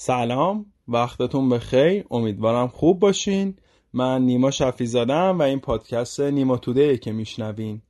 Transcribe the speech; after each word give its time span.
سلام 0.00 0.66
وقتتون 0.88 1.48
بخیر 1.48 2.04
امیدوارم 2.10 2.68
خوب 2.68 2.98
باشین. 3.00 3.54
من 3.92 4.22
نیما 4.22 4.50
شفی 4.50 4.86
زادم 4.86 5.38
و 5.38 5.42
این 5.42 5.60
پادکست 5.60 6.20
نیما 6.20 6.56
تودی 6.56 6.98
که 6.98 7.12
میشنوین. 7.12 7.82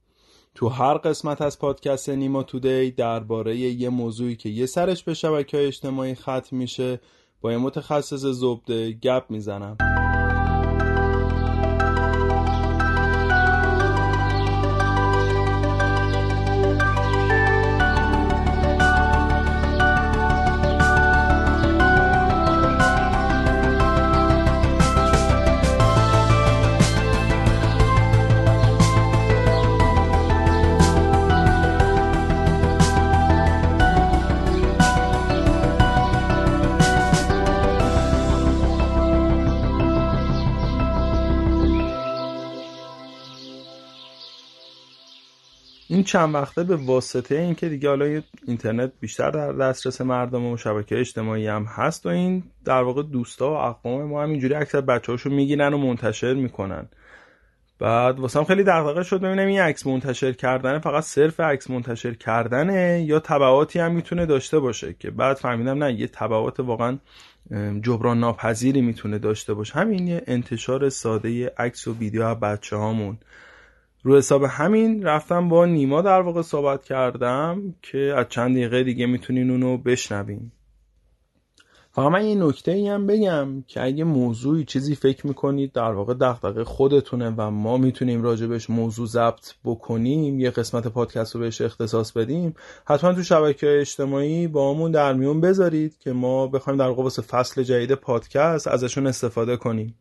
تو 0.54 0.68
هر 0.68 0.94
قسمت 0.94 1.42
از 1.42 1.58
پادکست 1.58 2.08
نیما 2.08 2.42
تودی 2.42 2.90
درباره 2.90 3.56
یه 3.56 3.88
موضوعی 3.88 4.36
که 4.36 4.48
یه 4.48 4.66
سرش 4.66 5.04
به 5.04 5.14
شبکه 5.14 5.56
های 5.56 5.66
اجتماعی 5.66 6.14
ختم 6.14 6.56
میشه 6.56 7.00
با 7.40 7.52
یه 7.52 7.58
متخصص 7.58 8.25
زبده 8.25 8.93
گپ 8.93 9.25
می‌زنم. 9.30 9.77
این 45.98 46.05
چند 46.05 46.34
وقته 46.34 46.64
به 46.64 46.77
واسطه 46.77 47.34
اینکه 47.34 47.69
دیگه 47.69 47.88
حالا 47.88 48.22
اینترنت 48.47 48.92
بیشتر 49.00 49.30
در 49.30 49.52
دسترس 49.52 50.00
مردم 50.00 50.47
و 50.47 50.56
شبکه 50.56 51.00
اجتماعی 51.00 51.47
هم 51.47 51.64
هست 51.64 52.06
و 52.06 52.08
این 52.08 52.42
در 52.64 52.83
واقع 52.83 53.02
دوستا 53.02 53.50
و 53.50 53.55
اقوام 53.55 54.05
ما 54.05 54.22
هم 54.22 54.30
اینجوری 54.30 54.55
اکثر 54.55 54.80
بچه 54.80 55.12
هاشو 55.12 55.30
می‌گیرن 55.30 55.75
و 55.75 55.78
منتشر 55.78 56.34
می‌کنن. 56.34 56.89
بعد 57.78 58.20
واسه 58.20 58.45
خیلی 58.45 58.64
دغدغه 58.64 59.03
شد 59.03 59.20
ببینم 59.20 59.47
این 59.47 59.61
عکس 59.61 59.86
منتشر 59.86 60.33
کردن 60.33 60.78
فقط 60.78 61.05
صرف 61.05 61.41
عکس 61.41 61.70
منتشر 61.70 62.14
کردنه 62.14 63.05
یا 63.06 63.20
تبعاتی 63.20 63.78
هم 63.78 63.95
می‌تونه 63.95 64.27
داشته 64.27 64.58
باشه 64.58 64.95
که 64.98 65.11
بعد 65.11 65.36
فهمیدم 65.36 65.84
نه 65.84 65.92
یه 66.01 66.06
تبعات 66.06 66.61
واقعا 66.61 66.98
جبران 67.83 68.20
ناپذیری 68.20 68.80
می‌تونه 68.80 69.19
داشته 69.19 69.55
باشه. 69.55 69.75
همین 69.75 70.20
انتشار 70.27 70.89
ساده 70.89 71.53
عکس 71.58 71.89
و 71.89 71.95
ویدیو 71.98 72.23
از 72.23 72.41
بچه 72.41 72.77
هامون 72.77 73.19
رو 74.03 74.17
حساب 74.17 74.45
همین 74.45 75.03
رفتم 75.03 75.49
با 75.49 75.67
نیما 75.67 76.03
در 76.03 76.21
واقع 76.21 76.43
صحبت 76.43 76.85
کردم 76.85 77.75
که 77.83 78.15
از 78.17 78.27
چند 78.29 78.57
دقیقه 78.57 78.85
دیگه 78.85 79.07
می‌تونین 79.07 79.51
اونو 79.51 79.79
بشنوین. 79.79 80.51
فقط 81.93 82.13
من 82.13 82.27
یه 82.27 82.35
نکته 82.35 82.73
ای 82.73 82.89
هم 82.89 83.07
بگم 83.07 83.63
که 83.67 83.83
اگه 83.85 84.05
موضوعی 84.05 84.65
چیزی 84.65 84.95
فکر 84.95 85.27
می‌کنید 85.27 85.73
در 85.73 85.93
واقع 85.93 86.15
دغدغه 86.15 86.65
خودتونه 86.65 87.35
و 87.37 87.51
ما 87.51 87.77
می‌تونیم 87.77 88.23
راجبش 88.23 88.71
موضوع 88.71 89.07
ضبط 89.07 89.53
بکنیم 89.65 90.41
یه 90.41 90.51
قسمت 90.51 90.87
پادکست 90.87 91.35
رو 91.35 91.41
بهش 91.41 91.61
اختصاص 91.61 92.13
بدیم 92.13 92.55
حتما 92.85 93.13
تو 93.13 93.23
شبکه 93.23 93.79
اجتماعی 93.81 94.47
با 94.47 94.75
همون 94.75 94.91
در 94.91 95.13
میون 95.13 95.41
بذارید 95.41 95.99
که 95.99 96.13
ما 96.13 96.47
بخوایم 96.47 96.79
در 96.79 96.89
واقع 96.89 97.09
فصل 97.09 97.63
جدید 97.63 97.95
پادکست 97.95 98.69
ازشون 98.69 99.07
استفاده 99.07 99.57
کنیم. 99.57 99.95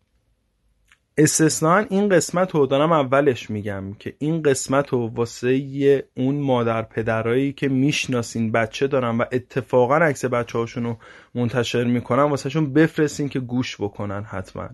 استثنا 1.20 1.78
این 1.78 2.10
قسمت 2.10 2.52
رو 2.52 2.66
دارم 2.66 2.92
اولش 2.92 3.50
میگم 3.50 3.94
که 3.94 4.16
این 4.20 4.42
قسمت 4.42 4.90
رو 4.90 5.08
واسه 5.08 6.04
اون 6.18 6.36
مادر 6.36 6.82
پدرایی 6.82 7.54
که 7.54 7.70
می‌شناسین 7.70 8.52
بچه 8.52 8.88
دارن 8.88 9.18
و 9.18 9.26
اتفاقا 9.32 9.98
عکس 9.98 10.26
بچه 10.26 10.58
هاشون 10.58 10.84
رو 10.84 10.98
منتشر 11.36 11.84
می‌کنن 11.84 12.24
واسه 12.24 12.50
شون 12.50 12.74
بفرستین 12.74 13.30
که 13.30 13.40
گوش 13.40 13.82
بکنن 13.82 14.24
حتما. 14.24 14.70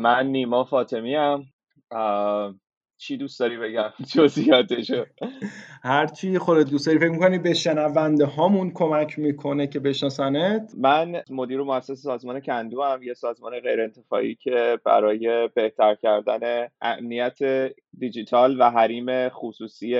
من 0.00 0.26
نیما 0.26 0.64
فاطمی 0.64 1.14
هم 1.14 1.44
چی 3.02 3.16
دوست 3.16 3.40
داری 3.40 3.56
بگم؟ 3.58 3.90
جزئیاتشو. 4.14 5.04
هر 5.82 6.06
چی 6.06 6.38
خودت 6.38 6.70
دوست 6.70 6.86
داری 6.86 6.98
فکر 6.98 7.10
می‌کنی 7.10 7.38
به 7.38 7.54
شنونده 7.54 8.24
هامون 8.26 8.70
کمک 8.74 9.18
می‌کنه 9.18 9.66
که 9.66 9.80
بشناسنت؟ 9.80 10.72
من 10.78 11.22
مدیر 11.30 11.60
و 11.60 11.64
مؤسس 11.64 12.02
سازمان 12.02 12.40
کندو 12.40 12.82
هم 12.82 13.02
یه 13.02 13.14
سازمان 13.14 13.60
غیر 13.60 13.80
انتفاعی 13.80 14.34
که 14.34 14.78
برای 14.84 15.48
بهتر 15.54 15.94
کردن 15.94 16.68
امنیت 16.80 17.38
دیجیتال 17.98 18.60
و 18.60 18.70
حریم 18.70 19.28
خصوصی 19.28 19.96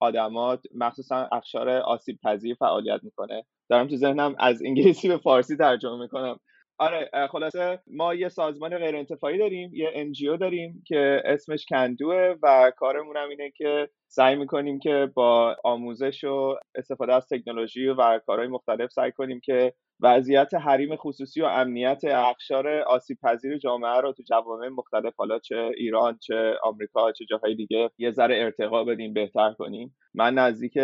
آدمات 0.00 0.64
مخصوصا 0.74 1.28
اخشار 1.32 1.68
آسیب 1.68 2.18
پذیر 2.24 2.54
فعالیت 2.54 3.00
می‌کنه. 3.02 3.44
دارم 3.68 3.88
تو 3.88 3.96
ذهنم 3.96 4.34
از 4.38 4.62
انگلیسی 4.62 5.08
به 5.08 5.16
فارسی 5.16 5.56
ترجمه 5.56 6.00
می‌کنم. 6.02 6.36
آره 6.82 7.10
خلاصه 7.30 7.78
ما 7.86 8.14
یه 8.14 8.28
سازمان 8.28 8.78
غیر 8.78 8.96
انتفاعی 8.96 9.38
داریم 9.38 9.70
یه 9.74 9.90
انجیو 9.94 10.36
داریم 10.36 10.82
که 10.86 11.22
اسمش 11.24 11.66
کندوه 11.68 12.34
و 12.42 12.72
کارمون 12.76 13.16
هم 13.16 13.28
اینه 13.28 13.50
که 13.50 13.88
سعی 14.08 14.36
می‌کنیم 14.36 14.78
که 14.78 15.10
با 15.14 15.56
آموزش 15.64 16.24
و 16.24 16.56
استفاده 16.74 17.14
از 17.14 17.28
تکنولوژی 17.28 17.86
و 17.88 18.18
کارهای 18.26 18.48
مختلف 18.48 18.92
سعی 18.92 19.12
کنیم 19.12 19.40
که 19.40 19.74
وضعیت 20.02 20.54
حریم 20.54 20.96
خصوصی 20.96 21.42
و 21.42 21.44
امنیت 21.44 22.04
اخشار 22.04 22.68
آسیب 22.68 23.18
پذیر 23.22 23.58
جامعه 23.58 24.00
رو 24.00 24.12
تو 24.12 24.22
جوامع 24.22 24.68
مختلف 24.68 25.14
حالا 25.16 25.38
چه 25.38 25.70
ایران 25.76 26.18
چه 26.18 26.54
آمریکا 26.62 27.12
چه 27.12 27.24
جاهای 27.24 27.54
دیگه 27.54 27.90
یه 27.98 28.10
ذره 28.10 28.36
ارتقا 28.38 28.84
بدیم 28.84 29.12
بهتر 29.12 29.52
کنیم. 29.52 29.96
من 30.14 30.34
نزدیک 30.34 30.74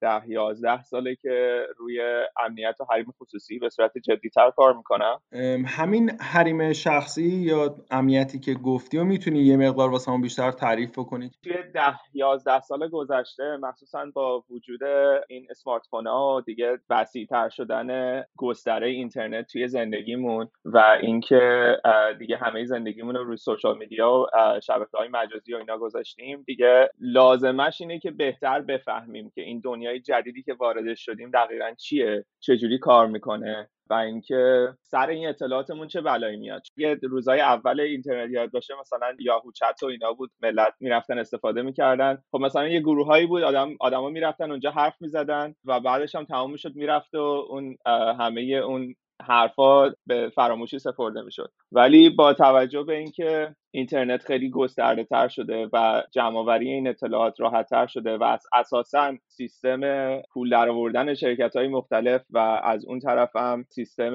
ده 0.00 0.28
یازده 0.28 0.82
ساله 0.82 1.14
که 1.14 1.62
روی 1.76 2.00
امنیت 2.40 2.76
و 2.80 2.84
حریم 2.90 3.14
خصوصی 3.20 3.58
به 3.58 3.68
صورت 3.68 3.92
جدیتر 3.98 4.50
کار 4.50 4.76
می‌کنم. 4.76 5.20
همین 5.66 6.10
حریم 6.20 6.72
شخصی 6.72 7.28
یا 7.28 7.76
امنیتی 7.90 8.38
که 8.38 8.54
گفتی 8.54 8.98
و 8.98 9.04
می‌تونی 9.04 9.38
یه 9.38 9.56
مقدار 9.56 9.90
واسه 9.90 10.18
بیشتر 10.22 10.50
تعریف 10.50 10.98
بکنی؟ 10.98 11.30
توی 11.42 11.52
ده 11.74 11.98
یازده 12.14 12.60
سال 12.60 12.88
گذشته 12.88 13.56
مخصوصا 13.62 14.06
با 14.14 14.44
وجود 14.50 14.84
این 15.28 15.46
اسمارت 15.50 15.86
ها 16.06 16.36
و 16.36 16.40
دیگه 16.40 16.78
وسیعتر 16.90 17.48
شدن 17.48 18.24
گستره 18.68 18.88
اینترنت 18.88 19.52
توی 19.52 19.68
زندگیمون 19.68 20.48
و 20.64 20.98
اینکه 21.02 21.76
دیگه 22.18 22.36
همه 22.36 22.64
زندگیمون 22.64 23.14
رو 23.14 23.24
روی 23.24 23.36
سوشال 23.36 23.78
میدیا 23.78 24.10
و 24.12 24.26
شبکه 24.60 24.98
های 24.98 25.08
مجازی 25.08 25.54
و 25.54 25.56
اینا 25.56 25.78
گذاشتیم. 25.78 26.42
دیگه 26.46 26.90
لازمش 27.00 27.80
اینه 27.80 27.98
که 27.98 28.10
بهتر 28.10 28.60
بفهمیم 28.60 29.30
که 29.34 29.40
این 29.40 29.60
دنیای 29.60 30.00
جدیدی 30.00 30.42
که 30.42 30.54
واردش 30.54 31.04
شدیم 31.04 31.30
دقیقا 31.30 31.74
چیه 31.78 32.24
چجوری 32.40 32.78
کار 32.78 33.06
می‌کنه. 33.06 33.68
و 33.90 33.94
اینکه 33.94 34.68
سر 34.82 35.06
این 35.08 35.28
اطلاعاتمون 35.28 35.88
چه 35.88 36.00
بلایی 36.00 36.36
میاد. 36.36 36.62
یه 36.76 36.98
روزای 37.02 37.40
اول 37.40 37.80
اینترنت 37.80 38.30
یاد 38.30 38.50
باشه 38.50 38.74
مثلا 38.80 39.12
یاهو 39.20 39.52
چت 39.52 39.82
و 39.82 39.86
اینا 39.86 40.12
بود 40.12 40.30
ملت 40.42 40.74
می‌رفتن 40.80 41.18
استفاده 41.18 41.62
می‌کردن. 41.62 42.18
خب 42.32 42.38
مثلا 42.40 42.68
یه 42.68 42.80
گروههایی 42.80 43.26
بود 43.26 43.42
آدم 43.42 43.70
آدما 43.80 44.08
می‌رفتن 44.08 44.50
اونجا 44.50 44.70
حرف 44.70 44.94
می‌زدن 45.00 45.54
و 45.64 45.80
بعدش 45.80 46.14
هم 46.14 46.24
تمام 46.24 46.52
می‌شد 46.52 46.76
می‌رفت 46.76 47.14
و 47.14 47.18
اون 47.50 47.76
همه 48.18 48.40
اون 48.40 48.94
حرفا 49.22 49.92
به 50.06 50.28
فراموشی 50.34 50.78
سپرده 50.78 51.22
می‌شد. 51.22 51.50
ولی 51.72 52.10
با 52.10 52.32
توجه 52.34 52.82
به 52.82 52.96
اینکه 52.96 53.54
اینترنت 53.70 54.22
خیلی 54.24 54.50
گسترده 54.50 55.04
تر 55.04 55.28
شده 55.28 55.68
و 55.72 56.02
جمعآوری 56.12 56.70
این 56.70 56.88
اطلاعات 56.88 57.40
راحت 57.40 57.68
تر 57.68 57.86
شده 57.86 58.16
و 58.16 58.22
از 58.22 58.46
اساسا 58.52 59.14
سیستم 59.26 59.80
پول 60.20 60.50
درآوردن 60.50 61.14
شرکت 61.14 61.56
های 61.56 61.68
مختلف 61.68 62.24
و 62.30 62.38
از 62.38 62.84
اون 62.84 62.98
طرف 62.98 63.36
هم 63.36 63.64
سیستم 63.68 64.14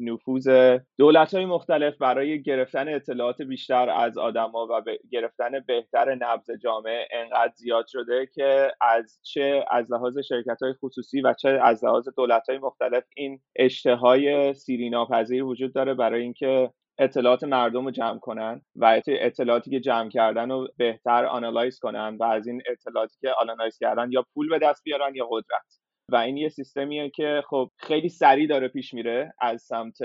نفوذ 0.00 0.78
دولت 0.98 1.34
های 1.34 1.44
مختلف 1.44 1.96
برای 1.96 2.42
گرفتن 2.42 2.88
اطلاعات 2.88 3.42
بیشتر 3.42 3.90
از 3.90 4.18
آدما 4.18 4.66
و 4.70 4.82
گرفتن 5.10 5.50
بهتر 5.66 6.14
نبض 6.14 6.50
جامعه 6.62 7.08
انقدر 7.12 7.52
زیاد 7.56 7.86
شده 7.86 8.28
که 8.34 8.72
از 8.80 9.20
چه 9.22 9.64
از 9.70 9.92
لحاظ 9.92 10.18
شرکت 10.18 10.62
های 10.62 10.72
خصوصی 10.72 11.20
و 11.20 11.34
چه 11.34 11.48
از 11.48 11.84
لحاظ 11.84 12.08
دولت 12.16 12.48
های 12.48 12.58
مختلف 12.58 13.04
این 13.16 13.40
اشتهای 13.56 14.54
سیری 14.54 14.90
ناپذیر 14.90 15.44
وجود 15.44 15.74
داره 15.74 15.94
برای 15.94 16.22
اینکه 16.22 16.70
اطلاعات 16.98 17.44
مردم 17.44 17.84
رو 17.84 17.90
جمع 17.90 18.18
کنن 18.18 18.62
و 18.76 19.00
اطلاعاتی 19.08 19.70
که 19.70 19.80
جمع 19.80 20.08
کردن 20.08 20.50
رو 20.50 20.68
بهتر 20.76 21.24
analyze 21.24 21.78
کنن 21.78 22.16
و 22.20 22.24
از 22.24 22.46
این 22.46 22.62
اطلاعاتی 22.66 23.16
که 23.20 23.30
analyze 23.40 23.78
کردن 23.78 24.12
یا 24.12 24.24
پول 24.34 24.48
به 24.48 24.58
دست 24.58 24.82
بیارن 24.84 25.14
یا 25.14 25.28
قدرت. 25.30 25.78
و 26.12 26.16
این 26.16 26.36
یه 26.36 26.48
سیستمیه 26.48 27.10
که 27.10 27.42
خب 27.48 27.70
خیلی 27.76 28.08
سریع 28.08 28.48
داره 28.48 28.68
پیش 28.68 28.94
میره 28.94 29.32
از 29.40 29.62
سمت 29.62 29.98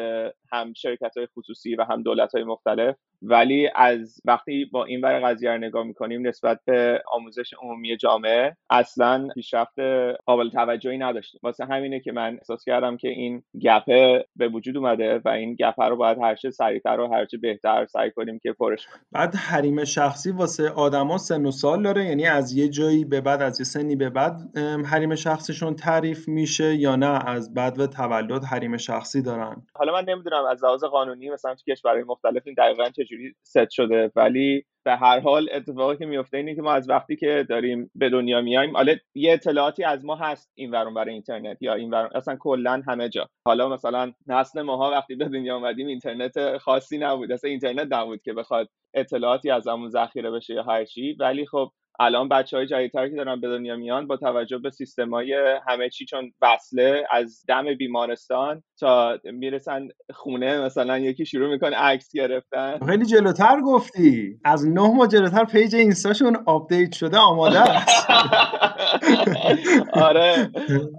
هم 0.54 0.74
شرکت 0.74 1.18
های 1.18 1.28
خصوصی 1.38 1.76
و 1.76 1.84
هم 1.84 2.04
دولت 2.04 2.36
های 2.36 2.44
مختلف. 2.44 2.96
ولی 3.22 3.70
از 3.76 4.22
وقتی 4.26 4.66
ما 4.66 4.86
این 4.86 5.02
ور 5.02 5.20
قضیه 5.20 5.52
رو 5.52 5.58
نگاه 5.58 5.84
می‌کنیم 5.84 6.28
نسبت 6.28 6.60
به 6.66 7.04
آموزش 7.12 7.54
عمومی 7.62 7.98
جامعه 7.98 8.58
اصلا 8.70 9.28
پیشرفت 9.36 9.80
قابل 10.26 10.50
توجهی 10.50 10.98
نداشتیم. 10.98 11.40
واسه 11.44 11.66
همینه 11.66 12.00
که 12.00 12.12
من 12.12 12.34
احساس 12.34 12.66
کردم 12.66 12.98
که 12.98 13.08
این 13.08 13.44
gap 13.62 14.10
ه 14.10 14.25
به 14.36 14.48
وجود 14.48 14.78
اومده 14.78 15.22
و 15.26 15.30
این 15.30 15.56
gap 15.56 15.78
ه 15.78 15.86
رو 15.86 15.96
باید 15.96 16.18
هر 16.22 16.36
چه 16.36 16.52
سریعتر 16.52 17.00
و 17.00 17.14
هر 17.14 17.26
چه 17.26 17.38
بهتر 17.38 17.86
سعی 17.86 18.12
کنیم 18.12 18.40
که 18.40 18.54
پرش 18.54 18.86
کنیم. 18.88 19.06
بعد 19.12 19.36
حریم 19.36 19.84
شخصی 19.84 20.32
واسه 20.32 20.70
آدما 20.70 21.18
سن 21.18 21.46
و 21.46 21.52
سال 21.52 21.84
داره 21.84 22.06
یعنی 22.06 22.28
از 22.28 22.54
یه 22.54 22.70
جایی 22.70 23.06
به 23.06 23.22
بعد 23.22 23.42
از 23.42 23.60
یه 23.60 23.66
سنی 23.66 23.96
به 23.96 24.10
بعد 24.10 24.58
حریم 24.86 25.16
شخصیشون 25.16 25.76
تعریف 25.76 26.28
میشه 26.28 26.76
یا 26.76 26.96
نه؟ 26.96 27.30
از 27.30 27.54
بعد 27.54 27.80
و 27.80 27.88
تولد 27.88 28.44
حریم 28.44 28.78
شخصی 28.78 29.22
دارن. 29.22 29.56
حالا 29.76 29.94
من 29.94 30.06
نمی‌دونم 30.10 30.43
از 30.45 30.63
لحاظ 30.63 30.84
قانونی 30.84 31.30
مثلا 31.30 31.56
تو 31.56 31.72
کشورهای 31.72 32.04
مختلف 32.04 32.44
این 32.45 32.56
دقیقا 32.57 32.90
چجوری 32.90 33.34
ست 33.44 33.69
شده. 33.69 34.12
ولی 34.16 34.66
به 34.86 34.95
هر 34.95 35.19
حال 35.19 35.50
اتفاقی 35.54 35.98
که 35.98 36.06
میفته 36.06 36.38
اینه 36.38 36.56
که 36.56 36.62
ما 36.62 36.74
از 36.74 36.90
وقتی 36.90 37.16
که 37.16 37.45
داریم 37.50 37.92
به 37.95 38.10
دنیا 38.10 38.42
میایم 38.42 38.75
حالا 38.78 38.95
یه 39.16 39.34
اطلاعاتی 39.34 39.84
از 39.84 40.06
ما 40.06 40.16
هست 40.16 40.51
این 40.56 40.72
ورون 40.72 40.94
برای 40.94 41.13
اینترنت 41.13 41.62
یا 41.62 41.74
این 41.74 41.90
ورون 41.94 42.10
اصلا 42.16 42.36
کلا 42.36 42.81
همه 42.88 43.10
جا. 43.10 43.30
حالا 43.45 43.69
مثلا 43.69 44.13
نسل 44.28 44.62
ماها 44.62 44.92
وقتی 44.92 45.16
به 45.16 45.25
دنیا 45.25 45.56
اومدیم 45.56 45.88
اینترنت 45.88 46.57
خاصی 46.57 46.98
نبود. 46.98 47.31
اصلا 47.31 47.50
اینترنت 47.50 47.88
نبود 47.92 48.22
که 48.22 48.34
بخواد 48.34 48.69
اطلاعاتی 48.94 49.50
از 49.51 49.68
همون 49.68 49.89
ذخیره 49.89 50.31
بشه 50.31 50.54
یا 50.54 50.63
هر 50.63 50.86
چی. 50.86 51.13
ولی 51.19 51.46
خب 51.46 51.72
الان 52.00 52.30
بچه 52.30 52.57
های 52.57 52.66
جدیدتر 52.68 53.10
که 53.10 53.16
دارن 53.16 53.42
به 53.42 53.48
دنیا 53.48 53.75
میان 53.75 54.07
با 54.07 54.18
توجه 54.18 54.57
به 54.57 54.69
سیستمای 54.69 55.36
همه 55.68 55.90
چی 55.90 56.06
چون 56.06 56.31
وصله 56.42 57.04
از 57.12 57.44
دم 57.48 57.75
بیمارستان 57.75 58.63
تا 58.80 59.19
می‌رسن 59.24 59.88
خونه 60.13 60.62
مثلا 60.62 61.00
یکی 61.00 61.25
شروع 61.25 61.50
می‌کنه 61.50 61.78
عکس 61.78 62.12
گرفتن. 62.13 62.80
خیلی 62.86 63.06
جلوتر 63.06 63.62
گفتی. 63.62 64.40
از 64.45 64.68
نه 64.68 64.94
ماه 64.95 65.07
جلوتر 65.07 65.45
page 65.46 65.75
اینستاشون 65.75 66.38
update 66.46 66.94
شده 66.94 67.18
آماده 67.18 67.60
است. 67.60 68.07
آره 70.07 70.51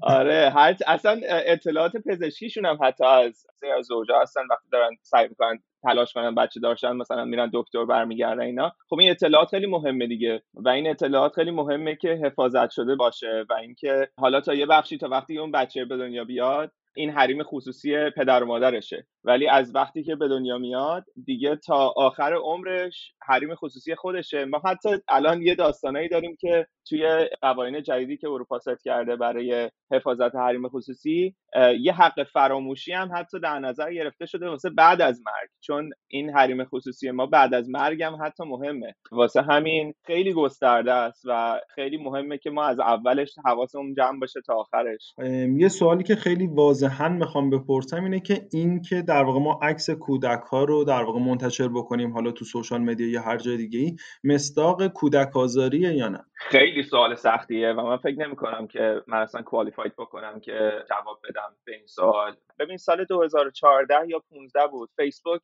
آره. 0.02 0.50
هر 0.56 0.76
اصلا 0.86 1.20
اطلاعات 1.28 1.92
پزشکیشون 2.06 2.66
هم 2.66 2.78
حتی 2.82 3.04
از 3.04 3.46
زوجا 3.88 4.20
هستن 4.22 4.40
وقتی 4.50 4.68
دارن 4.72 4.90
سعی 5.02 5.28
می‌کنن 5.28 5.58
تلاش 5.84 6.12
کنن 6.12 6.34
بچه 6.34 6.60
داشتن 6.60 6.96
مثلا 6.96 7.24
میرن 7.24 7.50
دکتر 7.52 7.84
برمیگردن 7.84 8.40
اینا. 8.42 8.72
خب 8.88 8.98
این 8.98 9.10
اطلاعات 9.10 9.48
خیلی 9.48 9.66
مهمه 9.66 10.06
دیگه. 10.06 10.42
و 10.54 10.68
این 10.68 10.90
اطلاعات 10.90 11.32
خیلی 11.32 11.50
مهمه 11.50 11.96
که 11.96 12.08
حفاظت 12.24 12.70
شده 12.70 12.94
باشه 12.94 13.44
و 13.50 13.54
اینکه 13.54 14.08
حالا 14.18 14.40
تا 14.40 14.54
یه 14.54 14.66
بخشی 14.66 14.98
تا 14.98 15.08
وقتی 15.08 15.38
اون 15.38 15.52
بچه 15.52 15.84
به 15.84 15.96
دنیا 15.96 16.24
بیاد 16.24 16.72
این 16.96 17.10
حریم 17.10 17.42
خصوصی 17.42 18.10
پدر 18.16 18.42
و 18.42 18.46
مادرشه. 18.46 19.06
ولی 19.24 19.48
از 19.48 19.74
وقتی 19.74 20.02
که 20.02 20.16
به 20.16 20.28
دنیا 20.28 20.58
میاد 20.58 21.04
دیگه 21.24 21.56
تا 21.56 21.92
آخر 21.96 22.34
عمرش 22.34 23.12
حریم 23.22 23.54
خصوصی 23.54 23.94
خودشه. 23.94 24.44
ما 24.44 24.62
حتی 24.64 24.88
الان 25.08 25.42
یه 25.42 25.54
داستانایی 25.54 26.08
داریم 26.08 26.36
که 26.40 26.66
توی 26.88 27.28
قوانین 27.42 27.82
جدیدی 27.82 28.16
که 28.16 28.28
اروپا 28.28 28.58
ست 28.58 28.82
کرده 28.84 29.16
برای 29.16 29.70
حفاظت 29.92 30.34
حریم 30.34 30.68
خصوصی 30.68 31.34
یه 31.80 31.92
حق 31.92 32.22
فراموشی 32.22 32.92
هم 32.92 33.10
حتی 33.14 33.40
در 33.40 33.58
نظر 33.58 33.92
گرفته 33.92 34.26
شده 34.26 34.48
واسه 34.48 34.70
بعد 34.70 35.02
از 35.02 35.22
مرگ. 35.26 35.50
چون 35.60 35.90
این 36.08 36.30
حریم 36.30 36.64
خصوصی 36.64 37.10
ما 37.10 37.26
بعد 37.26 37.54
از 37.54 37.70
مرگ 37.70 38.02
هم 38.02 38.18
حتی 38.22 38.44
مهمه. 38.44 38.94
واسه 39.12 39.42
همین 39.42 39.94
خیلی 40.06 40.32
گسترده 40.32 40.92
است 40.92 41.22
و 41.24 41.60
خیلی 41.74 41.96
مهمه 41.96 42.38
که 42.38 42.50
ما 42.50 42.64
از 42.64 42.80
اولش 42.80 43.34
حواسمون 43.44 43.94
جمع 43.94 44.20
باشه 44.20 44.40
تا 44.46 44.54
آخرش. 44.54 45.14
یه 45.58 45.68
سوالی 45.68 46.02
که 46.02 46.16
خیلی 46.16 46.46
واضحا 46.46 47.08
می‌خوام 47.08 47.50
بپرسم 47.50 48.04
اینه 48.04 48.20
که 48.20 48.46
این 48.52 48.82
که 48.82 49.02
در 49.02 49.22
واقع 49.22 49.40
ما 49.40 49.60
عکس 49.62 49.90
کودک 49.90 50.40
ها 50.50 50.64
رو 50.64 50.84
در 50.84 51.02
واقع 51.02 51.20
منتشر 51.20 51.68
بکنیم 51.68 52.12
حالا 52.12 52.32
تو 52.32 52.44
سوشال 52.44 52.80
مدیا 52.80 53.10
یا 53.10 53.22
هر 53.22 53.36
جای 53.36 53.56
دیگه 53.56 53.78
ای 53.78 53.96
مصداق 54.24 54.86
کودک 54.88 55.36
آزاریه 55.36 55.94
یا 55.94 56.08
نه؟ 56.08 56.24
خیلی 56.36 56.82
سوال 56.82 57.14
سختیه 57.14 57.72
و 57.72 57.82
من 57.82 57.96
فکر 57.96 58.18
نمی 58.18 58.36
کنم 58.36 58.66
که 58.66 59.02
من 59.06 59.18
اصلا 59.18 59.42
qualified 59.42 59.92
بکنم 59.98 60.40
که 60.40 60.84
جواب 60.90 61.20
بدم 61.28 61.56
به 61.64 61.76
این 61.76 61.86
سوال. 61.86 62.36
ببین 62.58 62.76
سال 62.76 63.04
2014 63.04 63.94
یا 64.08 64.22
15 64.30 64.66
بود 64.66 64.90
فیسبوک 64.96 65.42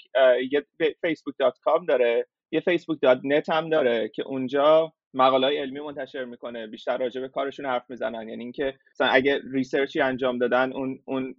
یه 0.52 0.66
فیسبوک 1.00 1.34
dot 1.38 1.58
com 1.58 1.86
داره 1.86 2.26
یه 2.52 2.60
فیسبوک 2.60 2.98
dot 3.02 3.20
net 3.24 3.50
هم 3.50 3.68
داره 3.68 4.08
که 4.08 4.22
اونجا 4.22 4.92
مقاله 5.14 5.46
های 5.46 5.58
علمی 5.58 5.80
منتشر 5.80 6.24
می‌کنه 6.24 6.66
بیشتر 6.66 6.98
راجع 6.98 7.20
به 7.20 7.28
کارشون 7.28 7.66
حرف 7.66 7.84
می‌زنن. 7.88 8.28
یعنی 8.28 8.42
اینکه 8.42 8.74
مثلا 8.92 9.06
اگه 9.06 9.40
research 9.52 9.95
ی 9.95 10.00
انجام 10.00 10.38
دادن 10.38 10.72
اون 10.72 10.98
اون 11.04 11.34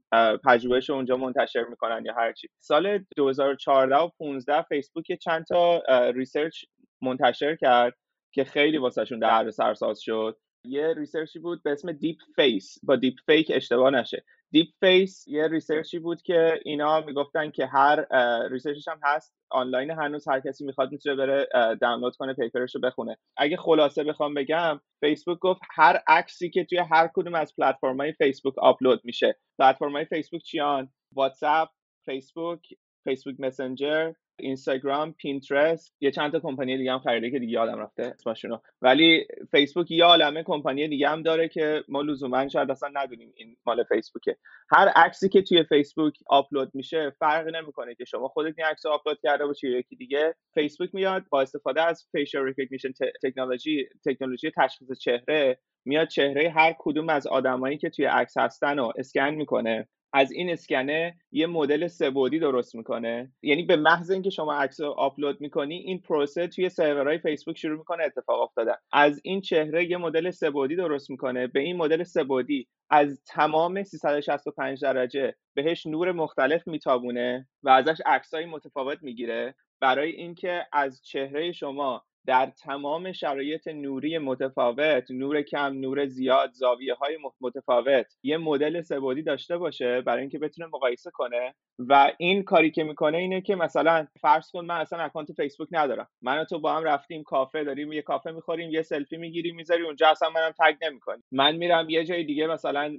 پژوهش 0.46 0.90
اونجا 0.90 1.18
منتشر 1.18 1.64
می‌کنن 1.64 2.06
یا 2.06 2.14
هر 2.14 2.34
چی 2.34 2.48
سال 2.60 3.06
2014 3.18 3.96
و 3.96 4.10
15 4.20 4.62
فیسبوک 4.62 5.12
چند 5.22 5.46
تا 5.46 5.82
research 6.16 6.64
منتشر 7.02 7.56
کرد. 7.56 7.94
که 8.34 8.44
خیلی 8.44 8.78
واسهشون 8.78 9.20
دردسرساز 9.20 10.02
شد. 10.02 10.38
یه 10.66 10.94
research 10.98 11.35
ی 11.35 11.40
بود 11.40 11.64
به 11.64 11.72
اسم 11.72 11.92
DeepFace. 11.92 12.78
با 12.84 12.96
دیپ 12.96 13.14
فیک 13.26 13.52
اشتباه 13.56 13.90
نشه. 13.92 14.24
DeepFace 14.52 15.28
یه 15.28 15.48
research 15.48 15.94
ی 15.94 16.00
بود 16.00 16.22
که 16.22 16.60
اینا 16.66 17.02
می‌گفتن 17.02 17.52
که 17.52 17.66
هر 17.66 18.06
research 18.52 18.81
ش 18.81 18.88
هم 18.88 19.00
هست. 19.04 19.36
آنلاین 19.52 19.92
هنوز 19.92 20.28
هر 20.28 20.40
کسی 20.40 20.66
می‌خواد 20.66 20.92
می‌تونه 20.92 21.16
بره 21.16 21.48
دانلود 21.82 22.16
کنه 22.16 22.34
paper 22.34 22.64
ش 22.64 22.76
رو 22.76 22.82
بخونه. 22.82 23.18
اگه 23.38 23.58
خلاصه 23.58 24.04
بخوام 24.04 24.34
بگم 24.34 24.80
فیسبوک 25.00 25.40
گفت 25.40 25.62
هر 25.76 26.02
عکسی 26.08 26.50
که 26.50 26.66
توی 26.66 26.78
هر 26.92 27.10
کدوم 27.14 27.36
از 27.36 27.56
پلتفرم‌های 27.56 28.14
فیسبوک 28.14 28.60
آپلود 28.60 29.02
میشه. 29.04 29.40
پلتفرم‌های 29.60 30.06
فیسبوک 30.06 30.42
چیان؟ 30.42 30.90
واتساپ 31.16 31.70
فیسبوک 32.06 32.62
فیسبوک 33.04 33.36
مسنجر 33.40 34.12
اینستاگرام 34.42 35.14
پینترست 35.14 35.96
یه 36.02 36.12
چند 36.12 36.32
تا 36.32 36.40
کمپانی 36.40 36.78
دیگه 36.78 36.92
هم 36.92 37.00
خریده 37.00 37.32
که 37.32 37.40
دیگه 37.40 37.54
یادم 37.54 37.80
رفته 37.80 38.04
اسمشونو 38.04 38.58
ولی 38.82 39.26
فیسبوک 39.52 39.92
یه 39.92 40.06
عالمه 40.06 40.44
کمپانی 40.44 40.88
دیگه 40.88 41.10
هم 41.10 41.24
داره 41.24 41.48
که 41.48 41.84
ما 41.88 42.02
لزوما 42.02 42.48
شاید 42.48 42.72
اصلا 42.72 42.90
ندونیم 42.94 43.34
این 43.36 43.58
مال 43.66 43.84
فیسبوکه. 43.84 44.38
هر 44.72 44.88
عکسی 44.88 45.30
که 45.30 45.42
توی 45.42 45.64
فیسبوک 45.64 46.14
آپلود 46.28 46.72
میشه 46.74 47.10
فرقی 47.20 47.52
نمی‌کنه 47.52 47.96
که 47.96 48.06
شما 48.06 48.28
خودت 48.28 48.54
این 48.58 48.68
عکس 48.68 48.86
آپلود 48.86 49.20
کرده 49.24 49.46
باشی 49.46 49.70
یا 49.70 49.80
یکی 49.80 49.96
دیگه. 49.96 50.36
فیسبوک 50.54 50.90
میاد 50.96 51.24
با 51.30 51.42
استفاده 51.42 51.82
از 51.82 52.08
facial 52.12 52.44
recognition 52.44 52.90
technology 53.24 53.86
تکنولوژی 54.06 54.52
تشخیص 54.58 55.00
چهره 55.00 55.58
میاد 55.86 56.08
چهره 56.08 56.50
هر 56.50 56.76
کدوم 56.80 57.10
از 57.10 57.28
آدمایی 57.28 57.78
که 57.78 57.90
توی 57.90 58.06
عکس 58.06 58.38
هستن 58.38 58.78
رو 58.78 58.94
اسکن 58.98 59.30
می‌کنه. 59.30 59.88
از 60.14 60.32
این 60.32 60.50
اسکنه 60.50 61.16
یه 61.32 61.48
مدل 61.48 61.88
سه‌بعدی 61.88 62.40
درست 62.40 62.76
می‌کنه. 62.76 63.32
یعنی 63.42 63.64
به 63.64 63.76
محض 63.76 64.12
اینکه 64.12 64.30
شما 64.30 64.54
عکس 64.54 64.82
رو 64.82 64.88
آپلود 64.88 65.42
می‌کنی 65.42 65.76
این 65.76 66.02
پروسه 66.02 66.48
توی 66.48 66.70
سرورهای 66.70 67.18
فیسبوک 67.18 67.58
شروع 67.58 67.78
می‌کنه 67.78 68.04
اتفاق 68.04 68.42
افتادن. 68.42 68.76
از 68.92 69.22
این 69.24 69.42
چهره 69.42 69.90
یه 69.90 69.98
مدل 69.98 70.32
سه‌بعدی 70.32 70.76
درست 70.76 71.10
می‌کنه. 71.10 71.48
به 71.48 71.60
این 71.60 71.78
مدل 71.78 72.04
سه‌بعدی 72.04 72.68
از 72.90 73.24
تمام 73.28 73.84
365 73.84 74.82
درجه 74.82 75.36
بهش 75.54 75.86
نور 75.86 76.12
مختلف 76.12 76.68
میتابونه 76.68 77.48
و 77.64 77.70
ازش 77.70 78.02
عکسای 78.06 78.46
متفاوت 78.46 78.98
می‌گیره. 79.02 79.56
برای 79.80 80.12
اینکه 80.12 80.66
از 80.74 81.02
چهره 81.04 81.52
شما 81.52 82.04
در 82.28 82.46
تمام 82.64 83.12
شرایط 83.12 83.68
نوری 83.68 84.18
متفاوت 84.18 85.12
نور 85.12 85.42
کم 85.42 85.74
نور 85.74 86.06
زیاد 86.06 86.52
زاویه 86.54 86.94
های 86.94 87.18
متفاوت 87.42 88.06
یه 88.24 88.38
مدل 88.38 88.82
سه‌بعدی 88.82 89.22
داشته 89.24 89.58
باشه 89.58 90.02
برای 90.02 90.22
اینکه 90.22 90.40
بتونه 90.40 90.68
مقایسه 90.74 91.12
کنه. 91.14 91.56
و 91.80 92.12
این 92.18 92.44
کاری 92.44 92.72
که 92.72 92.84
می‌کنه 92.84 93.18
اینه 93.18 93.42
که 93.42 93.56
مثلا 93.56 94.08
فرض 94.22 94.52
کن 94.52 94.66
من 94.66 94.76
اصلا 94.82 95.00
اکانت 95.04 95.32
فیسبوک 95.34 95.68
ندارم. 95.72 96.08
من 96.22 96.40
و 96.42 96.46
تو 96.46 96.60
با 96.60 96.74
هم 96.74 96.84
رفتیم 96.84 97.24
کافه 97.24 97.64
داریم 97.64 97.94
یه 97.94 98.02
کافه 98.02 98.32
می‌خوریم 98.32 98.72
یه 98.72 98.82
سلفی 98.82 99.18
می‌گیریم 99.18 99.56
می‌ذاری 99.56 99.84
اونجا 99.84 100.10
اصلا 100.10 100.30
منم 100.30 100.52
tag 100.60 100.76
نمی‌کنی 100.86 101.24
من 101.32 101.56
میرم 101.56 101.90
یه 101.90 102.06
جای 102.06 102.24
دیگه 102.24 102.48
مثلا 102.48 102.98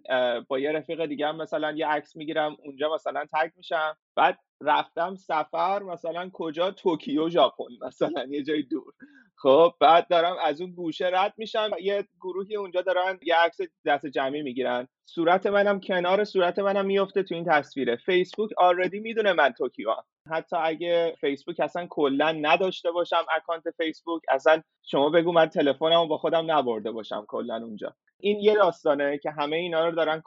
با 0.49 0.59
یه 0.59 0.73
رفیق 0.73 1.07
دیگه 1.07 1.27
هم 1.29 1.37
مثلا 1.37 1.73
یه 1.73 1.87
عکس 1.87 2.17
می‌گیرم 2.17 2.57
اونجا 2.65 2.95
مثلا 2.95 3.25
tag 3.35 3.51
میشم. 3.57 3.97
بعد 4.17 4.39
رفتم 4.63 5.15
سفر 5.17 5.83
مثلا 5.83 6.31
کجا؟ 6.33 6.71
توکیو 6.71 7.29
ژاپن. 7.29 7.65
مثلا 7.87 8.25
یه 8.31 8.43
جای 8.43 8.63
دور. 8.63 8.93
خب 9.43 9.73
بعد 9.81 10.09
دارم 10.09 10.37
از 10.45 10.61
اون 10.61 10.71
گوشه 10.71 11.11
رد 11.13 11.35
میشم 11.37 11.71
یه 11.81 12.05
گروهی 12.21 12.57
اونجا 12.57 12.83
دارن 12.83 13.19
یه 13.23 13.37
عکس 13.37 13.61
دست 13.87 14.07
جمعی 14.07 14.43
می‌گیرن. 14.43 14.89
صورت 15.07 15.47
منم 15.47 15.81
کنار 15.81 16.25
صورت 16.25 16.59
منم 16.59 16.87
میفته 16.87 17.23
تو 17.23 17.35
این 17.35 17.45
تصویره. 17.45 17.97
فیسبوک 17.97 18.51
already 18.57 19.01
می‌دونه 19.01 19.33
من 19.33 19.53
توکیوئم. 19.53 19.95
حتی 20.31 20.57
اگه 20.57 21.15
فیسبوک 21.21 21.61
اصلا 21.61 21.87
کلا 21.91 22.33
نداشته 22.33 22.91
باشم 22.91 23.25
اکانت 23.37 23.71
فیسبوک 23.77 24.23
اصلا 24.29 24.63
شما 24.83 25.11
بگو 25.11 25.33
من 25.33 25.47
تلفنمو 25.47 26.07
با 26.07 26.19
خودم 26.19 26.51
نبرده 26.51 26.91
باشم 26.91 27.25
کلا 27.29 27.57
اونجا. 27.57 27.95
این 28.21 28.41
یه 28.41 28.55
داستانه 28.55 29.19
که 29.19 29.31
همه 29.31 29.57
اینا 29.57 29.89
رو 29.89 29.95
دارن 29.95 30.23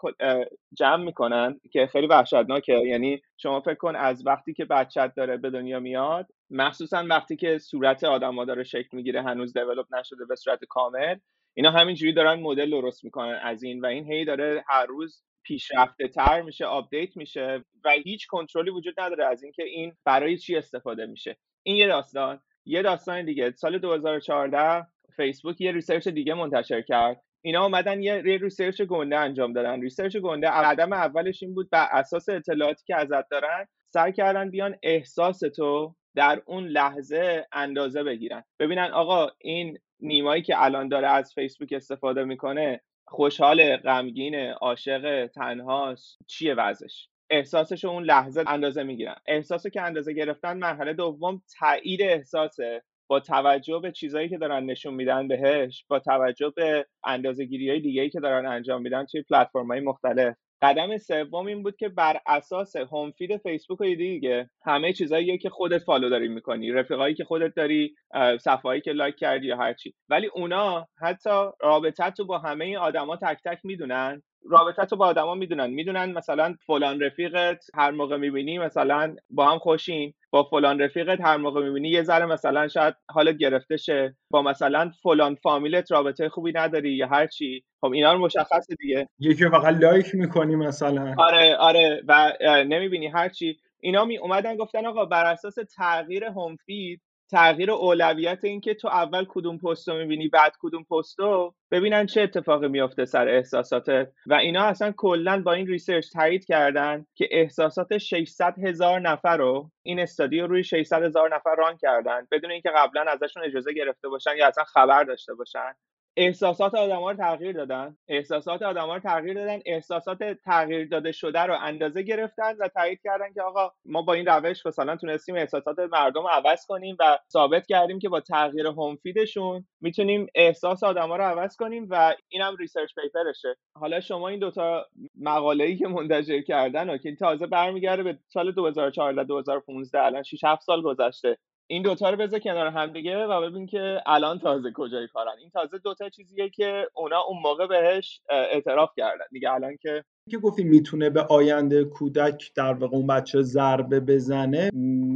جمع 0.74 1.03
می‌کنن 1.03 1.60
که 1.72 1.88
خیلی 1.91 2.07
وحشتناکه. 2.07 2.74
یعنی 2.74 3.22
شما 3.38 3.62
فکر 3.62 3.75
کن 3.75 3.95
از 3.95 4.27
وقتی 4.27 4.53
که 4.53 4.65
بچت 4.65 5.13
داره 5.17 5.38
به 5.38 5.50
دنیا 5.50 5.79
میاد 5.79 6.27
مخصوصا 6.49 7.05
وقتی 7.09 7.35
که 7.35 7.57
صورت 7.57 8.03
آدما 8.03 8.45
داره 8.45 8.63
شکل 8.63 8.97
می‌گیره 8.97 9.21
هنوز 9.21 9.53
develop 9.53 9.95
نشده 9.95 10.25
به 10.25 10.35
صورت 10.35 10.59
کامل 10.69 11.15
اینا 11.53 11.71
همینجوری 11.71 12.13
دارن 12.13 12.39
مدل 12.39 12.69
درست 12.69 13.03
می‌کنن 13.03 13.39
از 13.43 13.63
این 13.63 13.81
و 13.81 13.85
این 13.85 14.11
هی 14.11 14.25
داره 14.25 14.63
هر 14.67 14.85
روز 14.85 15.23
پیشرفته 15.43 16.07
تر 16.07 16.41
میشه 16.41 16.65
update 16.65 17.17
میشه 17.17 17.63
و 17.85 17.89
هیچ 18.03 18.27
کنترلی 18.27 18.69
وجود 18.69 18.99
نداره 18.99 19.25
از 19.25 19.43
اینکه 19.43 19.63
این 19.63 19.93
برای 20.05 20.37
چی 20.37 20.55
استفاده 20.55 21.05
میشه. 21.05 21.37
این 21.63 21.75
یه 21.75 21.87
داستان. 21.87 22.41
یه 22.65 22.81
داستان 22.81 23.25
دیگه. 23.25 23.51
سال 23.51 23.77
2014 23.77 24.87
فیسبوک 25.15 25.61
یه 25.61 25.71
research 25.72 26.07
دیگه 26.07 26.33
منتشر 26.33 26.81
کرد. 26.81 27.21
اینا 27.41 27.63
اومدن 27.63 28.03
یه 28.03 28.21
research 28.22 28.81
گنده 28.81 29.17
انجام 29.17 29.53
دادن. 29.53 29.81
research 29.81 30.17
گنده 30.17 30.47
قدم 30.51 30.93
اولش 30.93 31.43
این 31.43 31.55
بود 31.55 31.69
بر 31.69 31.87
اساس 31.91 32.29
اطلاعاتی 32.29 32.83
که 32.85 32.95
ازت 32.95 33.29
دارن 33.29 33.67
سعی 33.93 34.13
کردن 34.13 34.49
بیان 34.51 34.75
احساس 34.83 35.39
تو 35.39 35.95
در 36.15 36.41
اون 36.45 36.67
لحظه 36.67 37.48
اندازه 37.51 38.03
بگیرن. 38.03 38.43
ببینن 38.60 38.91
آقا 38.93 39.27
این 39.41 39.77
نیمایی 40.00 40.41
که 40.41 40.63
الان 40.63 40.88
داره 40.88 41.07
از 41.07 41.34
فیسبوک 41.34 41.74
استفاده 41.74 42.24
می‌کنه 42.24 42.81
خوشحال 43.07 43.77
غمگین 43.77 44.36
عاشق 44.36 45.27
تنهاست 45.27 46.17
چیه 46.27 46.53
وضعش؟ 46.53 47.10
احساسش 47.29 47.86
اون 47.86 48.03
لحظه 48.03 48.43
اندازه 48.48 48.84
می‌گیرن. 48.84 49.15
احساسی 49.27 49.69
که 49.69 49.81
اندازه 49.81 50.13
گرفتن 50.13 50.57
مرحله 50.57 50.93
دوم 50.93 51.41
تایید 51.60 52.01
احساسه 52.01 52.84
با 53.07 53.19
توجه 53.19 53.79
به 53.79 53.91
چیزهایی 53.91 54.29
که 54.29 54.38
دارن 54.38 54.63
نشون 54.65 54.93
میدن 54.93 55.27
بهش 55.27 55.86
با 55.89 56.00
توجه 56.00 56.53
به 56.55 56.86
اندازه 57.03 57.45
گیری 57.45 57.69
های 57.69 57.79
دیگه 57.79 58.10
که 58.10 58.19
دارن 58.19 58.45
انجام 58.45 58.81
میدن 58.81 59.05
توی 59.05 59.22
پلتفرم 59.22 59.67
های 59.67 59.79
مختلف. 59.79 60.36
قدم 60.65 60.98
سوم 60.98 61.45
این 61.45 61.63
بود 61.63 61.75
که 61.75 61.89
بر 61.89 62.17
اساس 62.27 62.75
home 62.75 63.12
feed 63.12 63.38
فیسبوک 63.38 63.81
و 63.81 63.84
دیگه؟ 63.84 64.50
همه 64.65 64.93
چیزایی 64.93 65.38
که 65.38 65.50
خودت 65.50 65.77
follow 65.84 66.10
داری 66.10 66.27
می‌کنی 66.27 66.72
رفیقایی 66.72 67.15
که 67.15 67.24
خودت 67.24 67.55
داری 67.55 67.95
صفحه‌ای 68.41 68.81
که 68.81 68.91
لایک 68.91 69.15
کردی 69.15 69.48
یا 69.48 69.57
هرچی 69.57 69.93
ولی 70.10 70.27
اونا 70.36 70.88
حتی 71.01 71.29
رابطت 71.62 72.13
تو 72.17 72.25
با 72.25 72.38
همه 72.38 72.65
این 72.65 72.77
آدما 72.77 73.15
تک 73.15 73.38
تک 73.45 73.60
می‌دونن. 73.63 74.22
رابطت 74.50 74.91
رو 74.91 74.98
با 74.98 75.05
آدما 75.07 75.36
می‌دونن. 75.36 75.69
می‌دونن 75.69 76.12
مثلا 76.12 76.55
فلان 76.67 77.01
رفیقت 77.01 77.65
هر 77.75 77.91
موقع 77.91 78.17
می‌بینی 78.17 78.60
مثلا 78.60 79.15
با 79.29 79.50
هم 79.51 79.57
خوشین. 79.60 80.13
با 80.36 80.44
فلان 80.44 80.80
رفیقت 80.82 81.22
هر 81.22 81.38
موقع 81.38 81.63
می‌بینی 81.63 81.89
یه 81.89 82.04
ذره 82.04 82.25
مثلا 82.25 82.68
شاید 82.68 82.96
حالت 83.12 83.38
گرفته 83.38 83.77
شه 83.77 84.15
با 84.32 84.42
مثلا 84.42 84.92
فلان 85.04 85.36
فامیلت 85.36 85.92
رابطه 85.92 86.30
خوبی 86.30 86.51
نداری 86.56 86.89
یا 86.89 87.08
هر 87.08 87.27
چی. 87.27 87.63
خب 87.82 87.92
اینا 87.92 88.13
رو 88.13 88.20
مشخصه 88.20 88.75
دیگه. 88.80 89.10
یکی 89.20 89.50
فقط 89.50 89.75
لایک 89.82 90.15
می‌کنی 90.15 90.56
مثلا. 90.56 91.15
آره 91.18 91.56
آره. 91.56 92.01
و 92.08 92.34
نمی‌بینی 92.68 93.08
هر 93.08 93.30
چی. 93.30 93.58
اینا 93.80 94.06
می 94.06 94.18
اومدن 94.18 94.56
گفتن 94.58 94.86
آقا 94.86 95.06
بر 95.06 95.25
اساس 95.25 95.56
تغییر 95.77 96.25
home 96.25 96.55
feed 96.65 97.01
تغییر 97.32 97.72
اولویت 97.72 98.39
این 98.44 98.62
که 98.62 98.74
تو 98.74 98.88
اول 98.88 99.25
کدوم 99.29 99.58
پست 99.58 99.89
رو 99.89 99.98
می‌بینی 99.98 100.27
بعد 100.27 100.53
کدوم 100.60 100.84
پست 100.84 101.20
رو 101.20 101.55
ببینن 101.72 102.05
چه 102.05 102.22
اتفاقی 102.22 102.67
میافته 102.67 103.05
سر 103.05 103.27
احساساتت. 103.27 104.08
و 104.27 104.34
اینا 104.34 104.63
اصلا 104.63 104.94
کلا 104.98 105.41
با 105.44 105.53
این 105.53 105.67
research 105.67 106.13
تایید 106.13 106.46
کردن 106.46 107.05
که 107.15 107.27
احساسات 107.32 107.98
600 107.98 108.55
هزار 108.60 109.00
نفر 109.00 109.38
رو 109.38 109.72
این 109.84 110.00
study 110.00 110.39
رو 110.39 110.48
روی 110.48 110.63
600 110.63 111.03
هزار 111.03 111.36
نفر 111.36 111.55
run 111.55 111.77
کردن 111.77 112.27
بدون 112.32 112.51
اینکه 112.51 112.70
قبلا 112.77 113.05
ازشون 113.12 113.44
اجازه 113.44 113.74
گرفته 113.74 114.10
باشن 114.10 114.32
یا 114.38 114.48
اصلا 114.48 114.63
خبر 114.63 115.03
داشته 115.03 115.34
باشن. 115.34 115.74
احساسات 116.17 116.75
آدم 116.75 117.00
ها 117.01 117.12
رو 117.12 117.17
تغییر 117.17 117.51
دادن. 117.51 117.98
احساسات 118.07 118.62
آدم 118.62 118.86
ها 118.88 118.93
رو 118.93 119.00
تغییر 119.00 119.34
دادن. 119.34 119.60
احساسات 119.65 120.24
تغییر 120.45 120.88
داده 120.88 121.12
شده 121.12 121.39
رو 121.39 121.57
اندازه 121.62 122.01
گرفتن 122.01 122.55
و 122.60 122.67
تایید 122.67 123.00
کردن 123.03 123.34
که 123.34 123.41
آقا 123.41 123.72
ما 123.86 124.01
با 124.01 124.13
این 124.13 124.25
روش 124.25 124.65
مثلا 124.65 124.95
تونستیم 124.95 125.36
احساسات 125.36 125.79
مردم 125.79 126.22
رو 126.22 126.27
عوض 126.27 126.65
کنیم 126.65 126.98
و 127.00 127.17
ثابت 127.34 127.67
کردیم 127.67 128.00
که 128.00 128.10
با 128.10 128.22
تغییر 128.22 128.67
home 128.67 128.95
feed 128.95 129.30
شون 129.30 129.65
می‌تونیم 129.81 130.27
احساس 130.36 130.84
آدم 130.84 131.10
ها 131.10 131.15
رو 131.15 131.24
عوض 131.24 131.55
کنیم 131.55 131.88
و 131.89 132.15
اینم 132.29 132.55
research 132.60 132.91
paper 132.95 133.33
شه 133.33 133.55
حالا 133.79 134.00
شما 134.00 134.27
این 134.27 134.39
دوتا 134.39 134.86
مقاله 135.22 135.63
ای 135.63 135.77
که 135.77 135.88
منتشر 135.88 136.41
کردن 136.41 136.89
و 136.89 136.98
که 136.98 137.15
تازه 137.15 137.48
برمیگرده 137.48 138.03
به 138.03 138.19
سال 138.27 138.51
2014 138.51 139.24
2015 139.24 140.03
الان 140.03 140.24
6 140.24 140.43
7 140.43 140.62
سال 140.62 140.81
گذشته. 140.81 141.38
این 141.67 141.84
دوتا 141.84 142.10
رو 142.10 142.17
بذار 142.17 142.39
کنار 142.39 142.67
هم 142.67 142.93
دیگه 142.93 143.25
و 143.25 143.41
ببین 143.41 143.65
که 143.65 144.01
الان 144.05 144.39
تازه 144.39 144.72
کجای 144.75 145.07
کارن. 145.07 145.34
این 145.39 145.50
تازه 145.50 145.77
دوتا 145.77 146.10
چیزیه 146.10 146.50
که 146.50 146.88
اونا 146.93 147.22
اون 147.27 147.38
موقع 147.41 147.67
بهش 147.67 148.22
اعتراف 148.29 148.89
کردن. 148.98 149.25
دیگه 149.31 149.51
الان 149.51 149.77
که 149.81 150.03
که 150.31 150.38
گفتی 150.38 150.63
می‌تونه 150.63 151.10
به 151.10 151.22
آینده 151.22 151.84
کودک 151.84 152.51
در 152.55 152.74
واقع 152.74 152.98
اون 152.98 153.07
بچه 153.07 153.41
ضربه 153.41 154.00
بزنه 154.00 154.69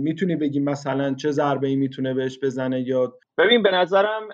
می‌تونی 0.03 0.35
بگی 0.35 0.59
مثلا 0.59 1.13
چه 1.13 1.31
ضربه 1.31 1.67
ای 1.67 1.75
می‌تونه 1.75 2.13
بهش 2.13 2.39
بزنه 2.43 2.81
یا 2.81 3.13
ببین 3.37 3.63
به 3.63 3.71
نظرم 3.71 4.29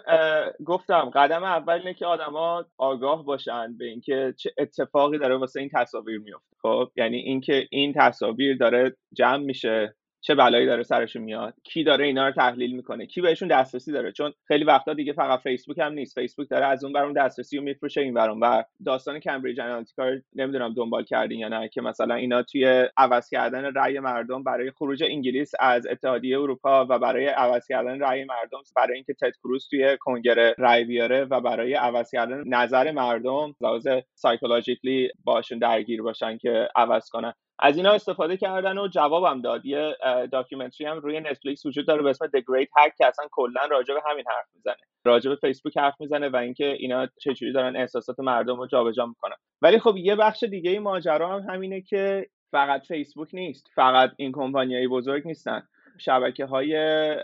گفتم 0.65 1.11
قدم 1.15 1.43
اول 1.43 1.73
اینه 1.73 1.93
که 1.93 2.05
آدما 2.05 2.65
آگاه 2.77 3.25
باشن 3.25 3.77
به 3.77 3.85
اینکه 3.85 4.33
چه 4.37 4.51
اتفاقی 4.57 5.17
داره 5.17 5.37
واسه 5.37 5.59
این 5.59 5.69
تصاویر 5.73 6.19
میفته. 6.19 6.55
خب 6.61 6.91
یعنی 6.95 7.17
اینکه 7.17 7.67
این 7.71 7.93
تصاویر 7.93 8.57
داره 8.57 8.95
جمع 9.13 9.43
میشه 9.43 9.95
چه 10.27 10.35
بلایی 10.35 10.65
داره 10.65 10.83
سرشون 10.83 11.21
میاد 11.21 11.53
کی 11.63 11.83
داره 11.83 12.05
اینا 12.05 12.27
رو 12.27 12.33
تحلیل 12.33 12.75
می‌کنه 12.75 13.05
کی 13.05 13.21
بهشون 13.21 13.47
دسترسی 13.47 13.91
داره. 13.91 14.11
چون 14.11 14.33
خیلی 14.47 14.63
وقتا 14.63 14.93
دیگه 14.93 15.13
فقط 15.13 15.39
فیسبوک 15.39 15.77
هم 15.79 15.93
نیست. 15.93 16.19
فیسبوک 16.19 16.49
داره 16.49 16.65
از 16.65 16.83
اون 16.83 16.93
برون 16.93 17.13
دسترسی 17.13 17.57
رو 17.57 17.63
میفروشه 17.63 18.01
این 18.01 18.13
برون 18.13 18.39
و 18.39 18.63
داستان 18.85 19.19
کمبریج 19.19 19.59
آنالیتیکا 19.59 20.11
نمی‌دونم 20.35 20.73
دنبال 20.73 21.03
کردین 21.03 21.39
یا 21.39 21.47
نه 21.47 21.69
که 21.69 21.81
مثلا 21.81 22.15
اینا 22.15 22.43
توی 22.43 22.85
عوض 22.97 23.29
کردن 23.29 23.65
رأی 23.73 23.99
مردم 23.99 24.43
برای 24.43 24.71
خروج 24.71 25.03
انگلیس 25.03 25.51
از 25.59 25.87
اتحادیه 25.87 26.39
اروپا 26.39 26.85
و 26.89 26.99
برای 26.99 27.27
عوض 27.27 27.67
کردن 27.67 27.99
رأی 27.99 28.23
مردم 28.23 28.59
برای 28.75 28.95
اینکه 28.95 29.13
تد 29.13 29.33
کروز 29.43 29.67
توی 29.69 29.97
کنگره 29.99 30.55
رأی 30.57 30.83
بیاره 30.83 31.25
و 31.25 31.41
برای 31.41 31.73
عوض 31.73 32.11
کردن 32.11 32.43
نظر 32.47 32.91
مردم 32.91 33.55
لحاظ 33.61 33.87
سایکولوژیکلی 34.15 35.09
باشون 35.23 35.59
درگیر 35.59 36.01
باشن 36.01 36.37
که 36.37 36.67
عوض 36.75 37.09
کنن. 37.09 37.33
از 37.59 37.77
اینا 37.77 37.91
استفاده 37.91 38.37
کردن 38.37 38.77
و 38.77 38.87
جوابم 38.87 39.41
داد. 39.41 39.65
یه 39.65 39.95
documentary 40.31 40.87
هم 40.87 40.97
روی 40.97 41.19
نتفلیکس 41.19 41.65
وجود 41.65 41.87
داره 41.87 42.03
به 42.03 42.09
اسم 42.09 42.25
The 42.25 42.39
Great 42.39 42.67
Hack 42.67 42.97
که 42.97 43.05
اصلا 43.07 43.25
کلا 43.31 43.61
راجع 43.71 43.93
به 43.93 44.01
همین 44.09 44.23
حرف 44.27 44.45
می‌زنه. 44.55 44.75
راجع 45.05 45.29
به 45.29 45.35
فیسبوک 45.35 45.77
حرف 45.77 45.95
می‌زنه 45.99 46.29
و 46.29 46.35
اینکه 46.35 46.65
اینا 46.65 47.07
چجوری 47.21 47.53
دارن 47.53 47.75
احساسات 47.75 48.19
مردم 48.19 48.57
رو 48.57 48.67
جابجا 48.67 49.05
می‌کنن. 49.05 49.35
ولی 49.61 49.79
خب 49.79 49.97
یه 49.97 50.15
بخش 50.15 50.43
دیگه 50.43 50.71
ای 50.71 50.79
ماجرا 50.79 51.39
هم 51.39 51.49
همینه 51.49 51.81
که 51.81 52.29
فقط 52.51 52.85
فیسبوک 52.87 53.29
نیست. 53.33 53.67
فقط 53.75 54.11
این 54.17 54.31
کمپانیای 54.31 54.87
بزرگ 54.87 55.27
نیستن. 55.27 55.67
شبکه 55.99 56.45
های 56.45 56.75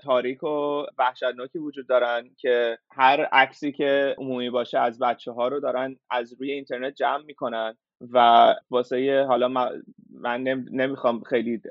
تاریک 0.03 0.43
و 0.43 0.85
وحشتناکی 0.97 1.59
وجود 1.59 1.87
دارن 1.87 2.29
که 2.39 2.77
هر 2.91 3.21
عکسی 3.25 3.71
که 3.71 4.15
عمومی 4.17 4.49
باشه 4.49 4.79
از 4.79 4.99
بچه 4.99 5.31
ها 5.31 5.47
رو 5.47 5.59
دارن 5.59 5.95
از 6.09 6.33
روی 6.39 6.51
اینترنت 6.51 6.95
جمع 6.95 7.23
می‌کنن. 7.23 7.77
و 8.13 8.55
واسه 8.69 9.25
حالا 9.27 9.47
من 10.09 10.41
نمی‌خوام 10.71 11.21
خیلی 11.21 11.61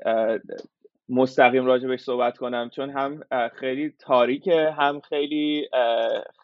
مستقیم 1.09 1.65
راجبش 1.65 1.99
صحبت 1.99 2.37
کنم 2.37 2.69
چون 2.69 2.89
هم 2.89 3.21
خیلی 3.55 3.93
تاریکه 3.99 4.71
هم 4.71 4.99
خیلی 4.99 5.69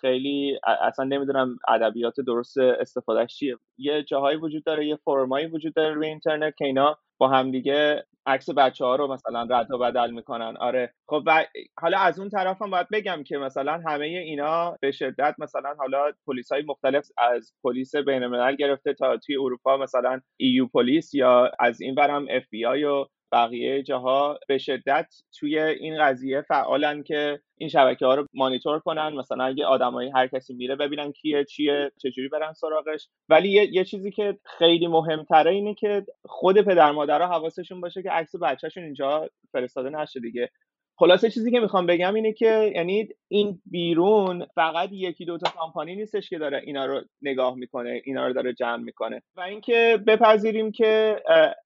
خیلی 0.01 0.59
اصلا 0.81 1.05
نمی‌دونم 1.05 1.59
ادبیات 1.67 2.19
درست 2.19 2.57
استفادهش 2.57 3.35
چیه. 3.35 3.57
یه 3.77 4.03
جاهایی 4.03 4.37
وجود 4.37 4.63
داره 4.63 4.87
یه 4.87 4.95
forum 4.95 5.26
هایی 5.26 5.45
وجود 5.45 5.73
داره 5.73 5.93
روی 5.93 6.07
اینترنت 6.07 6.55
که 6.57 6.65
اینا 6.65 6.97
با 7.17 7.27
همدیگه 7.27 8.05
عکس 8.25 8.49
بچه 8.49 8.85
ها 8.85 8.95
رو 8.95 9.07
مثلا 9.13 9.47
رد 9.49 9.71
و 9.71 9.77
بدل 9.77 10.11
می‌کنن. 10.11 10.57
آره. 10.57 10.93
خب 11.07 11.23
و 11.25 11.45
حالا 11.79 11.99
از 11.99 12.19
اون 12.19 12.29
طرف 12.29 12.61
هم 12.61 12.69
باید 12.69 12.87
بگم 12.91 13.23
که 13.23 13.37
مثلا 13.37 13.81
همه 13.87 14.05
اینا 14.05 14.77
به 14.81 14.91
شدت 14.91 15.35
مثلا 15.39 15.73
حالا 15.77 16.11
پلیس 16.27 16.51
های 16.51 16.63
مختلف 16.67 17.07
از 17.17 17.53
پلیس 17.63 17.95
بین 17.95 18.55
گرفته 18.55 18.93
تا 18.93 19.17
توی 19.17 19.35
اروپا 19.35 19.77
مثلا 19.77 20.21
EU 20.37 20.67
police 20.67 21.13
یا 21.13 21.51
از 21.59 21.81
این 21.81 21.95
ور 21.95 22.10
هم 22.10 22.25
اف 22.29 22.43
بی 22.49 22.65
آی 22.65 22.83
و 22.83 23.05
بقیه 23.31 23.83
جاها 23.83 24.39
به 24.47 24.57
شدت 24.57 25.15
توی 25.39 25.59
این 25.59 26.03
قضیه 26.03 26.41
فعالن 26.41 27.03
که 27.03 27.39
این 27.57 27.69
شبکه 27.69 28.05
ها 28.05 28.15
رو 28.15 28.25
مانیتور 28.33 28.79
کنن. 28.79 29.13
مثلا 29.13 29.43
اگه 29.43 29.65
آدمایی 29.65 30.11
هر 30.15 30.27
کسی 30.27 30.53
میره 30.53 30.75
ببینن 30.75 31.11
کیه 31.11 31.43
چیه 31.43 31.91
چجوری 32.01 32.27
برن 32.27 32.53
سراغش. 32.53 33.07
ولی 33.29 33.49
یه, 33.49 33.69
یه 33.73 33.83
چیزی 33.83 34.11
که 34.11 34.37
خیلی 34.45 34.87
مهمتره 34.87 35.51
اینه 35.51 35.73
که 35.73 36.05
خود 36.25 36.61
پدر 36.61 36.91
مادرها 36.91 37.27
حواسشون 37.27 37.81
باشه 37.81 38.03
که 38.03 38.11
عکس 38.11 38.35
بچهشون 38.35 38.83
اینجا 38.83 39.29
فرستاده 39.51 39.89
نشه 39.89 40.19
دیگه. 40.19 40.49
خلاصه 40.99 41.29
چیزی 41.29 41.51
که 41.51 41.59
می‌خوام 41.59 41.85
بگم 41.85 42.13
اینه 42.13 42.33
که 42.33 42.71
یعنی 42.75 43.09
این 43.27 43.61
بیرون 43.65 44.45
فقط 44.55 44.89
یکی 44.91 45.25
دوتا 45.25 45.49
کامپانی 45.49 45.95
نیستش 45.95 46.29
که 46.29 46.37
داره 46.37 46.61
اینا 46.65 46.85
رو 46.85 47.01
نگاه 47.21 47.55
می‌کنه 47.55 48.01
اینا 48.05 48.27
رو 48.27 48.33
داره 48.33 48.53
جمع 48.53 48.83
می‌کنه. 48.83 49.21
و 49.35 49.41
اینکه 49.41 49.99
بپذیریم 50.07 50.71
که 50.71 51.21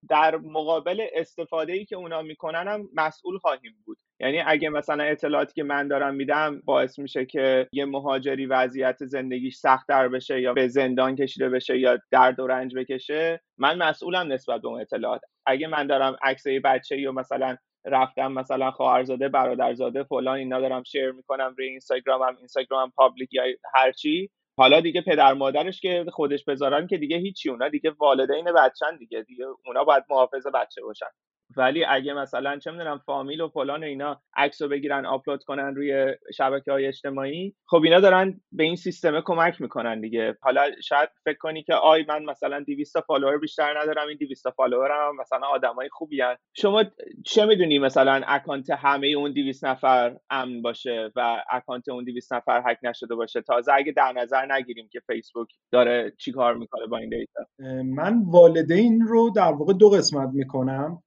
در 0.10 0.36
مقابل 0.36 1.06
استفاده 1.14 1.74
ای 1.74 1.86
که 1.86 1.96
اونا 1.96 2.22
می‌کنن 2.22 2.68
هم 2.68 2.90
مسئول 2.96 3.38
خواهیم 3.38 3.74
بود. 3.86 3.98
یعنی 4.20 4.42
اگه 4.48 4.70
مثلا 4.70 5.04
اطلاعاتی 5.04 5.54
که 5.54 5.64
من 5.64 5.88
دارم 5.88 6.16
میدم 6.16 6.62
باعث 6.66 7.00
میشه 7.00 7.26
که 7.26 7.68
یه 7.74 7.86
مهاجری 7.86 8.46
وضعیت 8.46 9.06
زندگیش 9.06 9.56
سختتر 9.56 10.08
بشه 10.08 10.42
یا 10.42 10.54
به 10.54 10.68
زندان 10.68 11.16
کشیده 11.16 11.50
بشه 11.50 11.80
یا 11.80 12.00
درد 12.12 12.40
و 12.40 12.48
رنج 12.48 12.76
بکشه 12.76 13.42
من 13.58 13.78
مسئولم 13.78 14.34
نسبت 14.34 14.62
به 14.62 14.68
اون 14.68 14.82
اطلاعات. 14.82 15.22
اگه 15.46 15.68
من 15.68 15.88
دارم 15.88 16.16
عکس 16.24 16.48
بچه 16.48 17.00
یا 17.00 17.12
مثلا 17.12 17.58
رفتم 17.86 18.32
مثلا 18.32 18.72
خواهرزاده 18.72 19.30
برادرزاده 19.30 20.04
فلان 20.04 20.38
اینا 20.38 20.60
دارم 20.62 20.84
شیر 20.84 21.12
می‌کنم 21.12 21.56
روی 21.58 21.68
اینستاگرامم 21.68 22.38
اینستاگرامم 22.38 22.92
پابلیک 22.96 23.34
یا 23.34 23.44
هرچی 23.76 24.30
حالا 24.58 24.82
دیگه 24.82 25.02
پدر 25.02 25.34
مادرش 25.34 25.82
که 25.82 26.06
خودش 26.14 26.46
بذارن 26.46 26.88
که 26.88 26.98
دیگه 26.98 27.18
هیچی 27.18 27.50
اونا 27.50 27.70
دیگه 27.70 27.92
والدین 28.00 28.46
بچن 28.54 28.98
دیگه 28.98 29.22
دیگه 29.24 29.46
اونا 29.66 29.84
باید 29.84 30.04
محافظ 30.10 30.48
بچه 30.48 30.82
باشن. 30.84 31.06
ولی 31.58 31.86
اگه 31.86 32.14
مثلا 32.14 32.58
چه 32.58 32.72
می‌دونم 32.72 33.02
فامیل 33.06 33.42
و 33.42 33.48
فلان 33.48 33.84
و 33.84 33.86
اینا 33.86 34.22
عکس 34.36 34.62
رو 34.62 34.68
بگیرن 34.68 35.06
آپلود 35.06 35.44
کنن 35.44 35.76
روی 35.76 36.16
شبکه 36.34 36.72
های 36.72 36.88
اجتماعی 36.88 37.56
خب 37.66 37.82
اینا 37.84 38.00
دارن 38.00 38.42
به 38.52 38.64
این 38.64 38.76
سیستم 38.76 39.22
کمک 39.26 39.62
می‌کنن 39.62 40.02
دیگه. 40.02 40.38
حالا 40.42 40.62
شاید 40.84 41.10
فکر 41.26 41.38
کنی 41.38 41.64
که 41.64 41.74
آی 41.74 42.06
من 42.10 42.24
مثلا 42.26 42.60
200 42.60 43.00
فالوور 43.00 43.38
بیشتر 43.38 43.82
ندارم 43.82 44.08
این 44.08 44.18
200 44.18 44.50
فالوور 44.50 44.92
هم 44.92 45.16
مثلا 45.20 45.48
آدمای 45.48 45.90
خوبی 45.90 46.22
هن. 46.22 46.36
شما 46.54 46.84
چه 47.26 47.46
می‌دونی 47.46 47.80
مثلا 47.80 48.22
اکانت 48.28 48.70
همه 48.70 49.08
اون 49.08 49.34
200 49.34 49.66
نفر 49.66 50.18
امن 50.30 50.62
باشه 50.62 51.12
و 51.16 51.44
اکانت 51.50 51.90
اون 51.90 52.04
200 52.04 52.34
نفر 52.34 52.64
هک 52.66 52.78
نشده 52.84 53.16
باشه؟ 53.16 53.42
تازه 53.42 53.74
اگه 53.74 53.92
در 53.92 54.14
نظر 54.16 54.52
نگیریم 54.52 54.90
که 54.92 55.00
فیسبوک 55.08 55.48
داره 55.72 56.14
چیکار 56.20 56.56
می‌کنه 56.56 56.88
با 56.88 56.98
این 56.98 57.10
data؟ 57.10 57.44
من 57.84 58.22
والدین 58.32 59.02
رو 59.02 59.30
در 59.36 59.52
واقع 59.52 59.74
دو 59.74 59.90
قسمت 59.90 60.30
می‌کنم. 60.34 61.04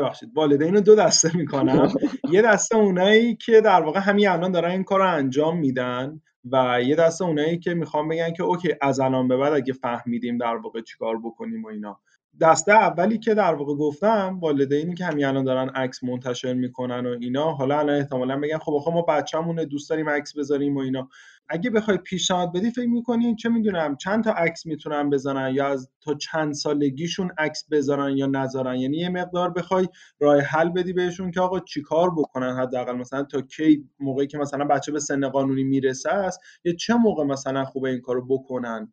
ببخشید 0.00 0.30
والدین 0.34 0.74
رو 0.74 0.80
دو 0.80 0.94
دسته 0.94 1.36
می‌کنم. 1.36 1.92
یه 2.32 2.42
دسته 2.42 2.76
اونایی 2.76 3.36
که 3.36 3.60
در 3.60 3.80
واقع 3.80 4.00
همین 4.00 4.28
الان 4.28 4.52
دارن 4.52 4.70
این 4.70 4.84
کار 4.84 5.00
رو 5.00 5.08
انجام 5.08 5.58
میدن 5.58 6.20
و 6.52 6.82
یه 6.82 6.96
دسته 6.96 7.24
اونایی 7.24 7.58
که 7.58 7.74
می‌خوام 7.74 8.08
بگن 8.08 8.32
که 8.32 8.42
اوکی 8.42 8.74
از 8.80 9.00
الان 9.00 9.28
به 9.28 9.36
بعد 9.36 9.52
اگه 9.52 9.72
فهمیدیم 9.72 10.38
در 10.38 10.56
واقع 10.56 10.80
چیکار 10.80 11.18
بکنیم 11.18 11.64
و 11.64 11.68
اینا. 11.68 12.00
دسته 12.40 12.72
اولی 12.72 13.18
که 13.18 13.34
در 13.34 13.54
واقع 13.54 13.74
گفتم 13.74 14.38
والدینی 14.42 14.94
که 14.94 15.04
همین 15.04 15.24
الان 15.24 15.44
دارن 15.44 15.68
عکس 15.68 16.04
منتشر 16.04 16.54
می‌کنن 16.54 17.06
و 17.06 17.16
اینا 17.20 17.52
حالا 17.52 17.78
الان 17.78 17.96
احتمالا 17.96 18.40
بگن 18.40 18.58
خب 18.58 18.72
آخه 18.72 18.90
ما 18.90 19.02
بچه‌مونه 19.02 19.64
دوست 19.64 19.90
داریم 19.90 20.10
عکس 20.10 20.38
بذاریم 20.38 20.76
و 20.76 20.80
اینا. 20.80 21.08
اگه 21.48 21.70
بخوای 21.70 21.96
پیشنهاد 21.98 22.52
بدی 22.52 22.70
فکر 22.70 22.88
می‌کنی 22.88 23.34
چه 23.36 23.48
می‌دونم 23.48 23.96
چند 23.96 24.24
تا 24.24 24.32
عکس 24.32 24.66
می‌تونن 24.66 25.10
بزنن 25.10 25.54
یا 25.54 25.68
از 25.68 25.90
تا 26.00 26.14
چند 26.14 26.54
سالگیشون 26.54 27.30
عکس 27.38 27.64
بذارن 27.70 28.16
یا 28.16 28.26
نذارن؟ 28.26 28.76
یعنی 28.76 28.96
یه 28.96 29.08
مقدار 29.08 29.50
بخوای 29.50 29.88
راه 30.20 30.40
حل 30.40 30.68
بدی 30.68 30.92
بهشون 30.92 31.30
که 31.30 31.40
آقا 31.40 31.60
چیکار 31.60 32.10
بکنن 32.10 32.56
حداقل؟ 32.56 32.92
مثلا 32.96 33.22
تا 33.22 33.40
کی 33.40 33.88
موقعی 34.00 34.26
که 34.26 34.38
مثلا 34.38 34.64
بچه 34.64 34.92
به 34.92 35.00
سن 35.00 35.28
قانونی 35.28 35.64
می‌رسه 35.64 36.10
است 36.10 36.40
یا 36.64 36.72
چه 36.74 36.94
موقع 36.94 37.24
مثلا 37.24 37.64
خوبه 37.64 37.90
این 37.90 38.00
کارو 38.00 38.26
بکنن؟ 38.26 38.92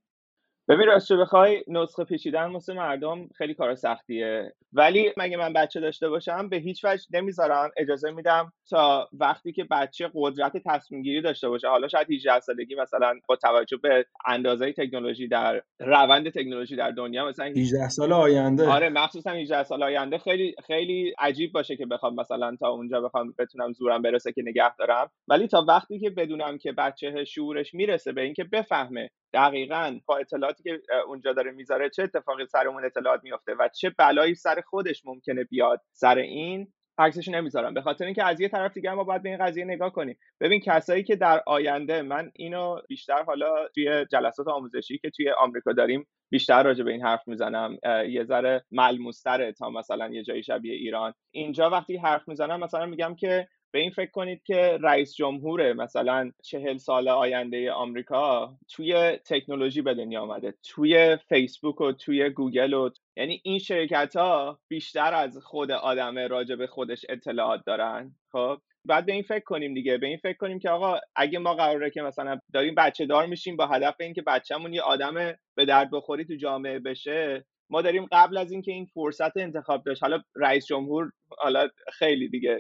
ببین 0.70 0.88
راستش 0.88 1.18
بخوای 1.18 1.64
نسخه 1.68 2.04
پیچیدن 2.04 2.46
واسه 2.46 2.74
مردم 2.74 3.28
خیلی 3.38 3.54
کار 3.54 3.76
سختیه. 3.76 4.54
ولی 4.74 5.12
مگه 5.18 5.38
من 5.38 5.54
بچه 5.54 5.80
داشته 5.80 6.10
باشم 6.10 6.50
به 6.50 6.58
هیچ 6.58 6.86
وجه 6.86 7.04
نمی‌ذارم 7.14 7.72
اجازه 7.78 8.12
میدم 8.12 8.54
تا 8.70 9.10
وقتی 9.14 9.52
که 9.52 9.64
بچه 9.64 10.12
قدرت 10.14 10.58
تصمیم 10.66 11.02
گیری 11.02 11.22
داشته 11.22 11.50
باشه. 11.50 11.68
حالا 11.68 11.88
شاید 11.88 12.12
18 12.12 12.40
سالگی 12.40 12.76
مثلا 12.76 13.14
با 13.28 13.36
توجه 13.36 13.78
به 13.78 14.06
اندازه 14.26 14.74
تکنولوژی 14.74 15.28
در 15.28 15.62
روند 15.80 16.30
تکنولوژی 16.30 16.76
در 16.76 16.92
دنیا 16.92 17.28
مثلا 17.28 17.46
18 17.46 17.90
سال 17.90 18.14
آینده. 18.14 18.70
آره 18.70 18.90
مخصوصا 18.90 19.32
18 19.32 19.64
سال 19.64 19.84
آینده 19.84 20.18
خیلی 20.18 20.56
خیلی 20.68 21.14
عجیب 21.20 21.52
باشه 21.52 21.76
که 21.76 21.86
بخوام 21.86 22.16
مثلا 22.16 22.56
تا 22.60 22.70
اونجا 22.70 23.02
بخوام 23.02 23.34
بتونم 23.40 23.74
زورم 23.74 24.02
برسه 24.02 24.32
که 24.32 24.42
نگه 24.42 24.76
دارم. 24.76 25.10
ولی 25.28 25.48
تا 25.48 25.66
وقتی 25.68 26.00
که 26.00 26.10
بدونم 26.10 26.58
که 26.58 26.72
بچه 26.72 27.26
شعورش 27.26 27.74
می‌رسه 27.74 28.12
به 28.12 28.22
اینکه 28.22 28.44
بفهمه 28.44 29.10
دقیقا 29.34 30.00
با 30.06 30.18
اطلاعاتی 30.18 30.64
که 30.64 30.82
اونجا 31.08 31.34
داره 31.34 31.52
می‌ذاره 31.52 31.90
چه 31.90 32.04
اتفاقی 32.04 32.46
سر 32.46 32.68
اون 32.68 32.86
اطلاعات 32.86 33.24
میافته 33.24 33.54
و 33.54 33.68
چه 33.68 33.90
بلایی 33.90 34.36
سر 34.36 34.62
خودش 34.62 35.06
ممکنه 35.06 35.44
بیاد 35.44 35.82
سر 35.92 36.18
این 36.18 36.74
عکسش 36.98 37.28
نمی‌ذارم. 37.28 37.74
به 37.74 37.82
خاطر 37.82 38.06
اینکه 38.06 38.24
از 38.24 38.40
یه 38.40 38.50
طرف 38.50 38.74
دیگه 38.74 38.94
ما 38.94 39.04
باید 39.04 39.24
به 39.24 39.30
این 39.30 39.38
قضیه 39.38 39.66
نگاه 39.66 39.94
کنیم. 39.94 40.18
ببین 40.40 40.60
کسایی 40.60 41.04
که 41.04 41.16
در 41.16 41.44
آینده 41.48 42.02
من 42.02 42.32
اینو 42.36 42.78
بیشتر 42.88 43.24
حالا 43.24 43.68
توی 43.76 44.06
جلسات 44.12 44.48
آموزشی 44.48 44.98
که 44.98 45.10
توی 45.10 45.32
آمریکا 45.32 45.74
داریم 45.74 46.08
بیشتر 46.30 46.64
راجع 46.64 46.84
به 46.84 46.92
این 46.92 47.04
حرف 47.04 47.28
می‌زنم. 47.28 47.78
یه 48.10 48.24
ذره 48.24 48.64
ملموستره 48.72 49.52
تا 49.52 49.70
مثلا 49.70 50.10
یه 50.10 50.24
جایی 50.24 50.44
شبیه 50.44 50.74
ایران. 50.74 51.14
اینجا 51.32 51.70
وقتی 51.70 51.98
حرف 51.98 52.28
می‌زنم 52.28 52.60
مثلا 52.60 52.86
میگم 52.86 53.16
که 53.16 53.48
به 53.74 53.80
این 53.80 53.92
فکر 53.92 54.12
کنید 54.12 54.44
که 54.44 54.78
رئیس 54.82 55.16
جمهور 55.16 55.74
مثلا 55.74 56.32
چهل 56.44 56.78
سال 56.78 57.08
آینده 57.08 57.72
آمریکا 57.72 58.58
توی 58.70 59.18
تکنولوژی 59.26 59.82
به 59.82 59.94
دنیا 59.94 60.22
آمده 60.22 60.54
توی 60.64 61.18
فیسبوک 61.30 61.82
و 61.82 61.92
توی 61.92 62.30
گوگل 62.30 62.74
و 62.74 62.90
یعنی 63.18 63.42
این 63.44 63.60
شرکت 63.60 64.16
ها 64.16 64.60
بیشتر 64.68 65.14
از 65.14 65.38
خود 65.38 65.72
آدمه 65.72 66.28
راجع 66.28 66.56
به 66.56 66.68
خودش 66.68 67.06
اطلاعات 67.10 67.62
دارن. 67.66 68.16
خب 68.32 68.58
بعد 68.86 69.06
به 69.06 69.14
این 69.14 69.24
فکر 69.24 69.44
کنیم 69.44 69.74
دیگه. 69.74 69.98
به 69.98 70.08
این 70.08 70.18
فکر 70.18 70.38
کنیم 70.38 70.60
که 70.60 70.70
آقا 70.70 71.00
اگه 71.16 71.40
ما 71.40 71.54
قراره 71.54 71.90
که 71.90 72.02
مثلا 72.02 72.40
داریم 72.54 72.76
بچه 72.76 73.06
دار 73.06 73.26
میشیم 73.26 73.56
با 73.56 73.68
هدف 73.68 73.96
اینکه 74.00 74.22
بچه‌مون 74.22 74.74
یه 74.74 74.82
آدم 74.82 75.14
به 75.56 75.66
درد 75.66 75.90
بخوری 75.92 76.26
تو 76.26 76.36
جامعه 76.36 76.80
بشه 76.80 77.46
ما 77.70 77.82
داریم 77.82 78.08
قبل 78.12 78.38
از 78.38 78.52
اینکه 78.52 78.72
این 78.72 78.86
فرصت 78.86 79.38
انتخاب 79.38 79.84
داشت 79.84 80.04
حالا 80.04 80.22
رئیس 80.36 80.66
جمهور 80.66 81.12
حالا 81.38 81.68
خیلی 81.94 82.30
دیگه 82.30 82.60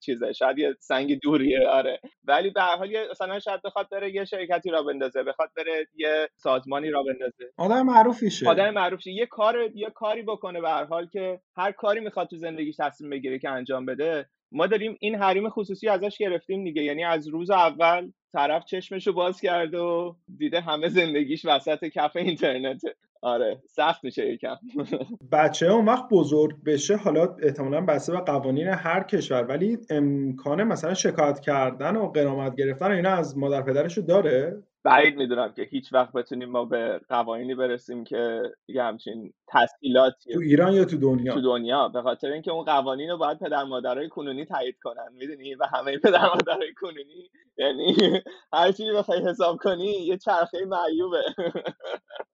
چیزه 0.00 0.32
شاید 0.32 0.58
یه 0.58 0.74
سنگ 0.80 1.20
دوریه 1.20 1.68
آره. 1.68 2.00
ولی 2.24 2.50
به 2.50 2.62
هر 2.62 2.76
حال 2.76 3.10
مثلا 3.10 3.38
شاید 3.38 3.62
بخواد 3.62 3.88
بره 3.88 4.14
یه 4.14 4.24
شرکتی 4.24 4.70
را 4.70 4.82
بندازه 4.82 5.22
بخواد 5.22 5.50
بره 5.56 5.86
یه 5.94 6.28
سازمانی 6.36 6.90
را 6.90 7.02
بندازه. 7.02 7.52
آدم 7.56 7.86
معروفی 7.86 8.30
شه 8.30 8.48
آدم 8.48 8.70
معروف 8.70 9.00
شه 9.00 9.10
یه 9.10 9.26
کار 9.26 9.70
یه 9.74 9.90
کاری 9.90 10.22
بکنه 10.22 10.60
به 10.60 10.68
هر 10.68 10.84
حال 10.84 11.06
که 11.06 11.40
هر 11.56 11.72
کاری 11.72 12.00
می‌خواد 12.00 12.28
تو 12.28 12.36
زندگیش 12.36 12.76
تصمیم 12.78 13.10
بگیره 13.10 13.38
که 13.38 13.50
انجام 13.50 13.86
بده. 13.86 14.26
ما 14.52 14.66
داریم 14.66 14.96
این 15.00 15.14
حریم 15.14 15.48
خصوصی 15.48 15.88
ازش 15.88 16.18
گرفتیم 16.18 16.64
دیگه. 16.64 16.82
یعنی 16.82 17.04
از 17.04 17.28
روز 17.28 17.50
اول 17.50 18.10
طرف 18.32 18.64
چشمشو 18.64 19.12
باز 19.12 19.40
کرده 19.40 19.78
و 19.78 20.14
دیده 20.38 20.60
همه 20.60 20.88
زندگیش 20.88 21.44
وسط 21.44 21.84
کف 21.84 22.16
اینترنته. 22.16 22.94
آره 23.22 23.62
سخت 23.68 24.04
میشه 24.04 24.32
یکم. 24.32 24.56
بچه 25.32 25.66
اون 25.66 25.84
وقت 25.84 26.04
بزرگ 26.10 26.64
بشه 26.66 26.96
حالا 26.96 27.36
احتمالا 27.42 27.80
بسته 27.80 28.12
به 28.12 28.18
قوانین 28.18 28.68
هر 28.68 29.02
کشور 29.02 29.44
ولی 29.44 29.78
امکان 29.90 30.64
مثلا 30.64 30.94
شکایت 30.94 31.40
کردن 31.40 31.96
و 31.96 32.08
قرامت 32.08 32.56
گرفتن 32.56 32.90
اینا 32.90 33.10
از 33.10 33.38
مادر 33.38 33.62
پدرشو 33.62 34.00
داره؟ 34.00 34.62
بعید 34.84 35.16
می‌دونم 35.16 35.52
که 35.52 35.62
هیچ 35.62 35.92
وقت 35.92 36.12
بتونیم 36.12 36.50
ما 36.50 36.64
به 36.64 37.00
قوانینی 37.08 37.54
برسیم 37.54 38.04
که 38.04 38.42
یه 38.68 38.82
همچین 38.82 39.32
تسهیلاتی 39.48 40.32
تو 40.32 40.40
ایران 40.40 40.72
یا 40.72 40.84
تو 40.84 40.96
دنیا؟ 40.96 41.34
تو 41.34 41.40
دنیا. 41.40 41.88
به 41.88 42.02
خاطر 42.02 42.32
اینکه 42.32 42.50
اون 42.50 42.64
قوانین 42.64 43.10
رو 43.10 43.18
باید 43.18 43.38
پدر 43.38 43.64
مادرای 43.64 44.08
کنونی 44.08 44.44
تایید 44.44 44.78
کنن 44.82 45.08
می‌دونی؟ 45.12 45.54
و 45.54 45.64
همه 45.74 45.98
پدر 45.98 46.26
مادرای 46.34 46.74
کنونی. 46.76 47.30
یعنی 47.58 47.94
هر 48.52 48.72
چیزی 48.72 48.92
بخوای 48.92 49.28
حساب 49.28 49.56
کنی 49.56 49.90
یه 49.90 50.16
چرخه 50.18 50.58
معیوبه. 50.64 51.22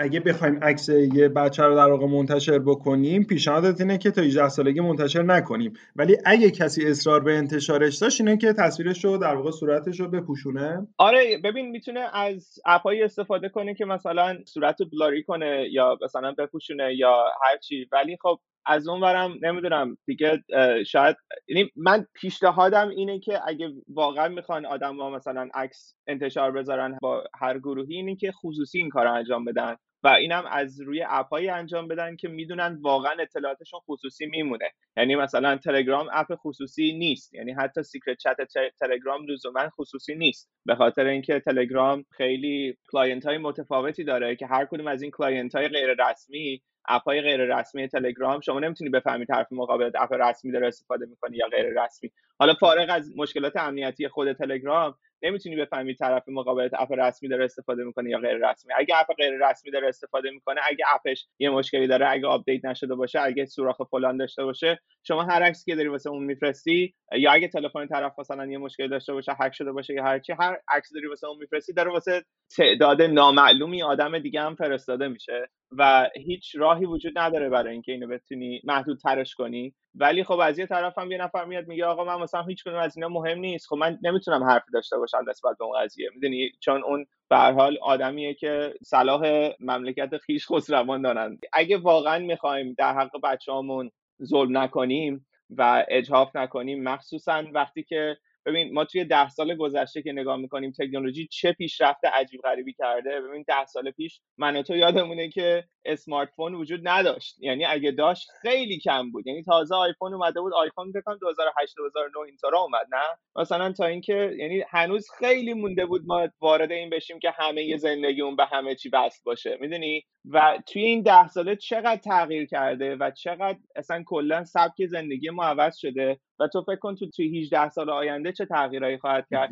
اگه 0.00 0.20
بخوایم 0.20 0.64
عکس 0.64 0.88
یه 0.88 1.28
بچه 1.28 1.62
رو 1.62 1.76
در 1.76 1.90
واقع 1.90 2.06
منتشر 2.06 2.58
بکنیم 2.58 3.24
پیشنهادت 3.24 3.80
اینه 3.80 3.98
که 3.98 4.10
تا 4.10 4.22
18 4.22 4.48
سالگی 4.48 4.80
منتشر 4.80 5.22
نکنیم. 5.22 5.72
ولی 5.96 6.16
اگه 6.24 6.50
کسی 6.50 6.86
اصرار 6.86 7.20
به 7.20 7.36
انتشارش 7.36 7.96
داشت 7.96 8.20
اینه 8.20 8.36
که 8.36 8.52
تصویرش 8.52 9.04
رو 9.04 9.18
در 9.18 9.34
واقع 9.34 9.50
صورتش 9.50 10.00
رو 10.00 10.08
بپوشونه. 10.08 10.86
آره 10.98 11.38
ببین 11.44 11.70
می‌تونه 11.70 12.00
از 12.12 12.58
اپایی 12.66 13.02
استفاده 13.02 13.48
کنه 13.48 13.74
که 13.74 13.84
مثلا 13.84 14.38
صورت 14.44 14.76
بلاری 14.92 15.22
کنه 15.22 15.68
یا 15.72 15.98
مثلا 16.02 16.32
بپوشونه 16.38 16.94
یا 16.94 17.24
هر 17.42 17.58
چی. 17.58 17.86
ولی 17.92 18.16
خب 18.22 18.38
از 18.66 18.88
اون 18.88 19.00
برم 19.00 19.34
نمی‌دونم 19.42 19.96
دیگه 20.06 20.42
شاید 20.86 21.16
یعنی 21.48 21.70
من 21.76 22.06
پیشنهادم 22.14 22.88
اینه 22.88 23.20
که 23.20 23.40
اگه 23.46 23.68
واقعا 23.88 24.28
می‌خوان 24.28 24.66
آدم 24.66 24.96
ها 24.96 25.10
مثلا 25.10 25.48
عکس 25.54 25.94
اشتراک 26.06 26.52
بذارن 26.52 26.98
با 27.02 27.24
هر 27.40 27.58
گروهی 27.58 27.94
اینه 27.94 28.16
که 28.16 28.32
خصوصی 28.32 28.78
این 28.78 28.88
کار 28.88 29.04
رو 29.04 29.12
انجام 29.12 29.44
بدن. 29.44 29.76
و 30.02 30.08
اینم 30.08 30.44
از 30.50 30.80
روی 30.80 31.04
اپایی 31.08 31.48
انجام 31.48 31.88
بدن 31.88 32.16
که 32.16 32.28
می‌دونن 32.28 32.78
واقعا 32.82 33.12
اطلاعاتشون 33.20 33.80
خصوصی 33.80 34.26
میمونه. 34.26 34.70
یعنی 34.96 35.16
مثلا 35.16 35.56
تلگرام 35.56 36.08
اپ 36.12 36.34
خصوصی 36.34 36.92
نیست. 36.92 37.34
یعنی 37.34 37.52
حتی 37.52 37.82
secret 37.82 38.16
chat 38.18 38.36
تلگرام 38.80 39.26
لزوما 39.26 39.68
خصوصی 39.68 40.14
نیست. 40.14 40.50
به 40.66 40.74
خاطر 40.74 41.04
اینکه 41.06 41.40
تلگرام 41.40 42.04
خیلی 42.10 42.76
client 42.92 43.26
های 43.26 43.38
متفاوتی 43.38 44.04
داره 44.04 44.36
که 44.36 44.46
هر 44.46 44.64
کدوم 44.64 44.86
از 44.86 45.02
این 45.02 45.10
client 45.10 45.54
های 45.54 45.68
غیر 45.68 46.10
رسمی 46.10 46.62
اپای 46.88 47.20
غیر 47.20 47.56
رسمی 47.56 47.88
تلگرام 47.88 48.40
شما 48.40 48.60
نمی‌تونی 48.60 48.90
بفهمی 48.90 49.26
طرف 49.26 49.46
مقابل 49.52 49.90
اپ 50.00 50.12
رسمی 50.12 50.52
داره 50.52 50.66
استفاده 50.66 51.06
می‌کنه 51.06 51.36
یا 51.36 51.46
غیر 51.48 51.84
رسمی 51.84 52.10
حالا 52.40 52.54
فارغ 52.54 52.86
از 52.90 53.16
مشکلات 53.16 53.56
امنیتی 53.56 54.08
خود 54.08 54.32
تلگرام 54.32 54.94
نمی‌تونی 55.22 55.56
بفهمی 55.56 55.94
طرف 55.94 56.28
مقابل 56.28 56.68
اپ 56.78 56.92
رسمی 56.92 57.28
داره 57.28 57.44
استفاده 57.44 57.84
می‌کنه 57.84 58.10
یا 58.10 58.18
غیر 58.18 58.50
رسمی. 58.50 58.72
اگه 58.76 58.94
اپ 59.00 59.06
غیر 59.16 59.48
رسمی 59.50 59.70
داره 59.72 59.88
استفاده 59.88 60.30
می‌کنه 60.30 60.60
اگه 60.70 60.84
اپش 60.94 61.26
یه 61.38 61.50
مشکلی 61.50 61.86
داره 61.86 62.08
اگه 62.08 62.26
آپدیت 62.26 62.64
نشده 62.64 62.94
باشه 62.94 63.20
اگه 63.20 63.44
سوراخ 63.44 63.76
فلان 63.90 64.16
داشته 64.16 64.44
باشه 64.44 64.80
شما 65.02 65.22
هر 65.22 65.42
عکسی 65.42 65.70
که 65.70 65.76
داری 65.76 65.88
واسه 65.88 66.10
اون 66.10 66.24
میفرستی 66.24 66.94
یا 67.12 67.32
اگه 67.32 67.48
تلفن 67.48 67.86
طرف 67.86 68.18
مثلا 68.18 68.46
یه 68.46 68.58
مشکلی 68.58 68.88
داشته 68.88 69.12
باشه 69.12 69.32
هک 69.40 69.52
شده 69.54 69.72
باشه 69.72 69.94
یا 69.94 70.04
هر 70.04 70.18
چی 70.18 70.32
هر 70.40 70.60
عکس 70.68 70.92
داری 70.94 71.06
واسه 71.06 71.26
اون 71.26 71.38
میفرستی 71.38 71.72
داره 71.72 71.90
واسه 71.90 72.24
تعداد 72.56 73.02
نامعلومی 73.02 73.82
آدم 73.82 74.18
دیگه 74.18 74.40
هم 74.40 74.54
فرستاده 74.54 75.08
میشه 75.08 75.48
و 75.78 76.10
هیچ 76.16 76.56
راهی 76.56 76.86
وجود 76.86 77.18
نداره 77.18 77.48
برای 77.48 77.72
اینکه 77.72 77.92
اینو 77.92 78.08
بتونی 78.08 78.60
محدود 78.64 78.98
ترش 78.98 79.34
کنی. 79.34 79.74
ولی 79.94 80.24
خب 80.24 80.38
از 80.38 80.58
یه 80.58 80.66
طرف 80.66 80.98
هم 80.98 81.12
یه 81.12 81.18
نفر 81.18 81.44
میاد 81.44 81.68
میگه 81.68 81.84
آقا 81.84 82.04
من 82.04 82.20
مثلا 82.30 82.42
هیچ 82.42 82.66
از 82.66 82.96
اینا 82.96 83.08
مهم 83.08 83.38
نیست. 83.38 83.66
خب 83.68 83.76
من 83.76 83.98
نمی‌تونم 84.02 84.44
حرفی 84.44 84.72
داشته 84.72 84.98
باشم 84.98 85.24
نسبت 85.28 85.56
به 85.58 85.64
اون 85.64 85.78
قضیه. 85.84 86.10
می‌دونی؟ 86.14 86.50
چون 86.60 86.82
اون 86.84 87.06
به 87.30 87.36
حال 87.36 87.78
آدمیه 87.82 88.34
که 88.34 88.74
صلاح 88.84 89.50
مملکت 89.60 90.16
خیش 90.18 90.46
خسروان 90.52 91.02
دارن. 91.02 91.38
اگه 91.52 91.78
واقعا 91.78 92.18
می‌خوایم 92.18 92.74
در 92.78 92.94
حق 92.94 93.10
بچه‌هامون 93.24 93.90
ظلم 94.24 94.58
نکنیم 94.58 95.26
و 95.50 95.84
اجحاف 95.88 96.36
نکنیم 96.36 96.82
مخصوصا 96.82 97.44
وقتی 97.54 97.82
که 97.82 98.16
ببین 98.46 98.74
ما 98.74 98.84
توی 98.84 99.04
ده 99.04 99.28
سال 99.28 99.54
گذشته 99.54 100.02
که 100.02 100.12
نگاه 100.12 100.36
می‌کنیم 100.36 100.72
تکنولوژی 100.78 101.26
چه 101.26 101.52
پیشرفت 101.52 102.04
عجیب 102.04 102.40
غریبی 102.40 102.72
کرده؟ 102.72 103.20
ببین 103.20 103.44
ده 103.48 103.64
سال 103.66 103.90
پیش 103.90 104.20
من 104.38 104.56
و 104.56 104.62
تو 104.62 104.76
یادمونه 104.76 105.28
که 105.28 105.64
اسمارت 105.84 106.28
فون 106.36 106.54
وجود 106.54 106.80
نداشت. 106.88 107.36
یعنی 107.38 107.64
اگه 107.64 107.90
داشت 107.90 108.28
خیلی 108.42 108.78
کم 108.78 109.10
بود. 109.10 109.26
یعنی 109.26 109.42
تازه 109.42 109.74
آیفون 109.74 110.14
اومده 110.14 110.40
بود 110.40 110.54
آیفون 110.54 110.92
بکنم 110.92 111.18
2008 111.20 111.76
2009 111.76 112.26
اینطورا 112.26 112.60
اومد 112.60 112.86
نه؟ 112.92 113.42
مثلا 113.42 113.72
تا 113.72 113.86
اینکه 113.86 114.36
یعنی 114.38 114.64
هنوز 114.68 115.08
خیلی 115.18 115.54
مونده 115.54 115.86
بود 115.86 116.02
ما 116.06 116.28
وارد 116.40 116.72
این 116.72 116.90
بشیم 116.90 117.18
که 117.18 117.30
همه 117.30 117.76
زندگیمون 117.76 118.36
به 118.36 118.46
همه 118.46 118.74
چی 118.74 118.88
وصل 118.88 119.20
باشه. 119.24 119.58
می‌دونی؟ 119.60 120.02
و 120.24 120.58
توی 120.66 120.84
این 120.84 121.02
ده 121.02 121.28
ساله 121.28 121.56
چقدر 121.56 121.96
تغییر 121.96 122.46
کرده 122.46 122.96
و 122.96 123.10
چقدر 123.10 123.58
اصلا 123.76 124.02
کلا 124.06 124.44
سبک 124.44 124.86
زندگی 124.86 125.30
ما 125.30 125.44
عوض 125.44 125.76
شده 125.76 126.20
و 126.40 126.48
تو 126.48 126.62
فکر 126.62 126.76
کن 126.76 126.94
تو 126.94 127.10
توی 127.10 127.40
18 127.40 127.68
سال 127.68 127.90
آینده 127.90 128.29
چه 128.32 128.46
تغییرایی 128.46 128.98
خواهد 128.98 129.26
کرد؟ 129.30 129.50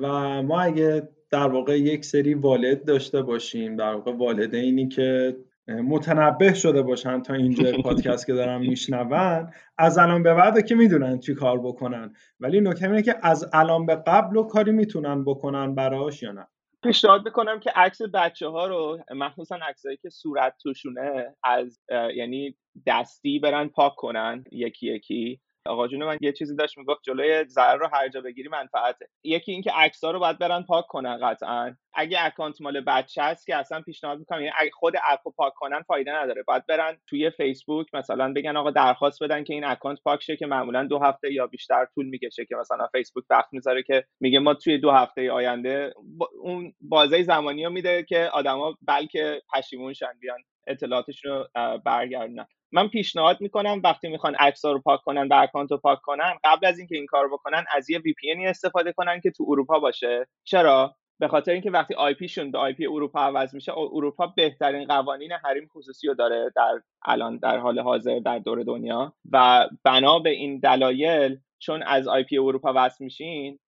و 0.00 0.42
ما 0.42 0.60
اگه 0.60 1.08
در 1.30 1.48
واقع 1.48 1.78
یک 1.78 2.04
سری 2.04 2.34
والد 2.34 2.84
داشته 2.84 3.22
باشیم 3.22 3.76
در 3.76 3.94
واقع 3.94 4.12
والدینی 4.12 4.88
که 4.88 5.36
متنبه 5.68 6.54
شده 6.54 6.82
باشن 6.82 7.22
تا 7.22 7.34
اینجا 7.34 7.72
پادکست 7.84 8.26
که 8.26 8.32
دارن 8.32 8.58
میشنون 8.58 9.52
از 9.78 9.98
الان 9.98 10.22
به 10.22 10.34
بعد 10.34 10.66
که 10.66 10.74
می‌دونن 10.74 11.18
چی 11.18 11.34
کار 11.34 11.58
بکنن. 11.58 12.14
ولی 12.40 12.60
نکته 12.60 12.86
اینه 12.86 13.02
که 13.02 13.14
از 13.22 13.50
الان 13.52 13.86
به 13.86 13.96
قبل 13.96 14.36
و 14.36 14.42
کاری 14.42 14.72
می‌تونن 14.72 15.24
بکنن 15.24 15.74
براش 15.74 16.22
یا 16.22 16.32
نه. 16.32 16.46
پیشنهاد 16.82 17.24
می‌کنم 17.24 17.60
که 17.60 17.70
عکس 17.76 18.02
بچه 18.14 18.48
ها 18.48 18.66
رو 18.66 18.98
مخصوصا 19.16 19.56
عکسایی 19.68 19.96
که 19.96 20.10
صورت 20.10 20.54
توشونه 20.62 21.34
از 21.44 21.80
یعنی 22.14 22.56
دستی 22.86 23.38
برن 23.38 23.68
پاک 23.68 23.92
کنن 23.96 24.44
یکی 24.52 24.94
یکی. 24.94 25.40
آقا 25.68 25.88
جون 25.88 26.04
من 26.04 26.18
یه 26.20 26.32
چیزی 26.32 26.56
داشت 26.56 26.78
می‌گفت 26.78 27.00
جلوی 27.02 27.44
ضرر 27.48 27.76
رو 27.76 27.88
هر 27.92 28.08
جا 28.08 28.20
بگیری 28.20 28.48
منفعته. 28.48 29.08
یکی 29.24 29.52
اینکه 29.52 29.72
عکس‌ها 29.74 30.10
رو 30.10 30.18
باید 30.18 30.38
برن 30.38 30.62
پاک 30.62 30.86
کنن 30.86 31.18
قطعا. 31.22 31.76
اگه 31.94 32.18
اکانت 32.26 32.60
مال 32.60 32.80
بچه 32.80 33.22
هست 33.22 33.46
که 33.46 33.56
اصلا 33.56 33.80
پیشنهاد 33.80 34.18
می‌کنم 34.18 34.40
یعنی 34.40 34.70
خود 34.72 34.94
اپ 35.08 35.20
رو 35.24 35.32
پاک 35.36 35.52
کنن 35.56 35.82
فایده 35.82 36.12
نداره. 36.12 36.42
باید 36.42 36.66
برن 36.66 36.98
توی 37.08 37.30
فیسبوک 37.30 37.86
مثلا 37.94 38.32
بگن 38.32 38.56
آقا 38.56 38.70
درخواست 38.70 39.22
بدن 39.22 39.44
که 39.44 39.54
این 39.54 39.64
اکانت 39.64 39.98
پاک 40.04 40.22
شه 40.22 40.36
که 40.36 40.46
معمولا 40.46 40.84
دو 40.84 40.98
هفته 40.98 41.32
یا 41.32 41.46
بیشتر 41.46 41.86
طول 41.94 42.06
می‌کشه 42.06 42.44
که 42.44 42.56
مثلا 42.56 42.86
فیسبوک 42.92 43.24
وقت 43.30 43.48
می‌ذاره 43.52 43.82
که 43.82 44.04
میگه 44.20 44.38
ما 44.38 44.54
توی 44.54 44.78
دو 44.78 44.90
هفته 44.90 45.32
آینده 45.32 45.94
اون 46.42 46.72
بازه 46.80 47.22
زمانی 47.22 47.64
رو 47.64 47.70
میده 47.70 48.02
که 48.02 48.30
آدما 48.32 48.74
بلکه 48.82 49.42
پشیمون 49.54 49.92
شن 49.92 50.12
بیان. 50.20 50.38
اطلاعاتشون 50.68 51.32
رو 51.32 51.48
برگردونن. 51.84 52.46
من 52.72 52.88
پیشنهاد 52.88 53.40
می‌کنم 53.40 53.80
وقتی 53.84 54.08
می‌خوان 54.08 54.34
عکس 54.34 54.64
رو 54.64 54.80
پاک 54.80 55.00
کنن 55.00 55.28
و 55.28 55.34
اکانت 55.34 55.70
رو 55.70 55.78
پاک 55.78 56.00
کنن 56.02 56.34
قبل 56.44 56.66
از 56.66 56.78
اینکه 56.78 56.96
این 56.96 57.06
کار 57.06 57.28
بکنن 57.28 57.64
از 57.76 57.90
یه 57.90 57.98
VPN 57.98 58.46
استفاده 58.46 58.92
کنن 58.92 59.20
که 59.20 59.30
تو 59.30 59.44
اروپا 59.48 59.78
باشه. 59.78 60.26
چرا؟ 60.44 60.94
به 61.20 61.28
خاطر 61.28 61.52
اینکه 61.52 61.70
وقتی 61.70 61.94
IP 61.94 62.14
شون 62.14 62.50
به 62.50 62.58
IP 62.58 62.86
اروپا 62.86 63.20
عوض 63.20 63.54
میشه 63.54 63.72
اروپا 63.72 64.26
بهترین 64.36 64.84
قوانین 64.84 65.32
حریم 65.32 65.68
خصوصی 65.74 66.06
رو 66.06 66.14
داره 66.14 66.52
در 66.56 66.80
الان 67.06 67.38
در 67.38 67.58
حال 67.58 67.78
حاضر 67.78 68.18
در 68.18 68.38
دور 68.38 68.62
دنیا. 68.62 69.12
و 69.32 69.68
بنا 69.84 70.18
به 70.18 70.30
این 70.30 70.58
دلایل 70.58 71.38
چون 71.58 71.82
از 71.82 72.08
IP 72.08 72.38
اروپا 72.38 72.72
وصل 72.76 73.04
میشین 73.04 73.58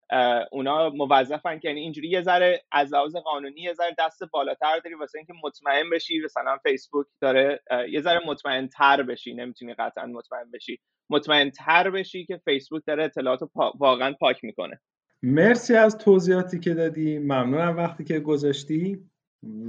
اونا 0.53 0.91
موظفن 0.91 1.59
که 1.59 1.69
یعنی 1.69 1.81
اینجوری 1.81 2.09
یه 2.09 2.23
ذره 2.23 2.63
از 2.73 2.95
لحاظ 2.95 3.17
قانونی 3.17 3.61
یه 3.61 3.73
ذره 3.73 3.95
دست 3.99 4.25
بالاتر 4.33 4.79
داری 4.85 4.95
واسه 4.95 5.19
اینکه 5.19 5.33
مطمئن 5.45 5.91
بشی 5.91 6.21
مثلا 6.25 6.57
فیسبوک 6.63 7.07
داره 7.21 7.61
یه 7.91 8.01
ذره 8.01 8.21
مطمئن 8.27 8.69
تر 8.69 9.03
بشی 9.03 9.35
نمی‌تونی 9.35 9.75
قطعا 9.75 10.07
مطمئن 10.07 10.51
بشی. 10.55 10.79
مطمئن 11.11 11.51
تر 11.51 11.91
بشی 11.91 12.25
که 12.25 12.41
فیسبوک 12.45 12.83
داره 12.87 13.05
اطلاعات 13.05 13.45
پا... 13.45 13.73
واقعا 13.79 14.13
پاک 14.21 14.45
می‌کنه. 14.45 14.81
مرسی 15.23 15.75
از 15.75 15.99
توضیحاتی 15.99 16.61
که 16.61 16.75
دادی. 16.75 17.19
ممنونم 17.19 17.77
وقتی 17.77 18.05
که 18.05 18.21
گذاشتی. 18.21 18.99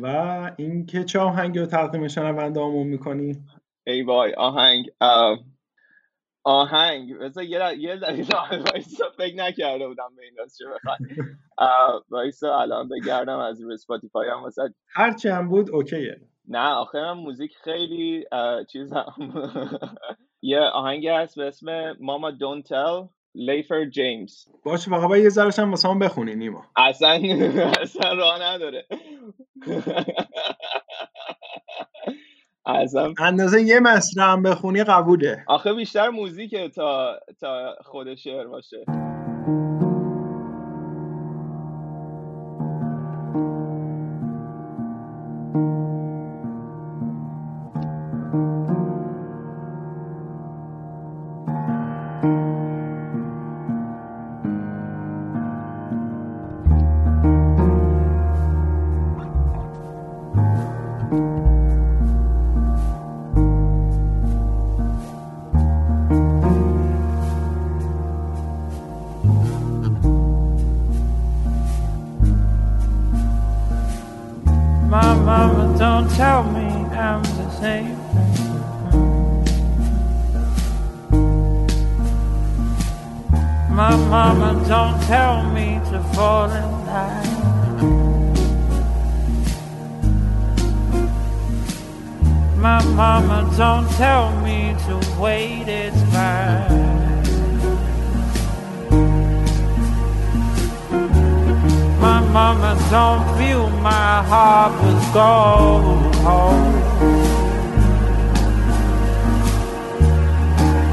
و 0.01 0.51
اینکه 0.58 1.04
چه 1.04 1.19
آهنگی 1.19 1.60
رو 1.60 1.65
تقدیم 1.65 2.08
شنونده 2.08 2.60
هامون 2.60 2.88
می‌کنی؟ 2.88 3.36
ای 3.88 4.01
وای 4.01 4.34
آهنگ 4.34 4.89
آهنگ. 6.43 7.13
مثلا 7.13 7.43
یه 7.43 7.60
یه 7.80 7.99
وایسا 8.73 9.06
فکر 9.17 9.36
نکرده 9.36 9.88
بودم 9.88 10.15
به 10.15 10.23
این 10.23 10.34
دست 10.39 10.58
چه 10.58 10.65
بخواد. 10.65 10.97
وایسا 12.10 12.60
الان 12.60 12.89
بگردم 12.89 13.39
از 13.39 13.62
روی 13.62 13.73
اسپاتیفای 13.73 14.30
هم 14.30 14.45
مثلا 14.45 14.69
هرچی 14.93 15.30
هم 15.30 15.49
بود 15.49 15.69
اوکیه. 15.69 16.21
نه 16.47 16.69
آخه 16.69 16.97
من 16.97 17.12
موزیک 17.13 17.51
خیلی 17.63 18.25
چیز 18.71 18.93
یه 20.41 20.60
آهنگی 20.60 21.08
هست 21.08 21.36
به 21.36 21.47
اسم 21.47 21.95
ماما 21.99 22.32
دونت 22.32 22.67
تل 22.69 23.04
لیفر 23.36 23.86
جیمز. 23.86 24.45
باشه 24.65 24.89
فقط 24.91 25.10
باید 25.10 25.23
یه 25.23 25.30
ذرش 25.30 25.60
هم 25.60 25.69
واسه 25.69 25.93
بخونی 26.01 26.36
نیما. 26.36 26.65
اصلا 26.75 27.10
اصلا 27.82 28.13
راه 28.13 28.41
نداره. 28.41 28.86
ازم. 32.65 33.13
اندازه 33.19 33.62
یه 33.62 33.80
مصرع 33.80 34.34
هم 34.34 34.43
بخونی 34.43 34.84
قبوله. 34.84 35.43
آخه 35.47 35.74
بیشتر 35.74 36.10
موزیکه 36.10 36.69
تا 36.69 37.19
تا 37.41 37.76
خود 37.86 38.15
شعر 38.15 38.47
باشه. 38.47 38.86
My 83.71 83.95
mama 83.95 84.63
don't 84.67 85.01
tell 85.03 85.43
me 85.43 85.79
to 85.91 85.99
fall 86.13 86.51
in 86.51 86.86
line. 86.86 87.41
My 92.60 92.84
mama 92.84 93.49
don't 93.57 93.89
tell 93.91 94.29
me 94.41 94.75
to 94.86 94.99
wait, 95.19 95.69
it's 95.69 95.97
fine. 96.13 96.91
My 101.99 102.19
mama 102.19 102.77
don't 102.91 103.38
feel 103.38 103.69
my 103.69 104.21
heart 104.23 104.73
was 104.84 105.03
gold. 105.13 106.12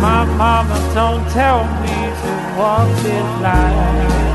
My 0.00 0.24
mama 0.24 0.78
don't 0.94 1.28
tell 1.30 1.64
me 1.82 1.98
to 2.22 2.37
walks 2.58 3.04
in 3.04 3.40
line. 3.40 4.27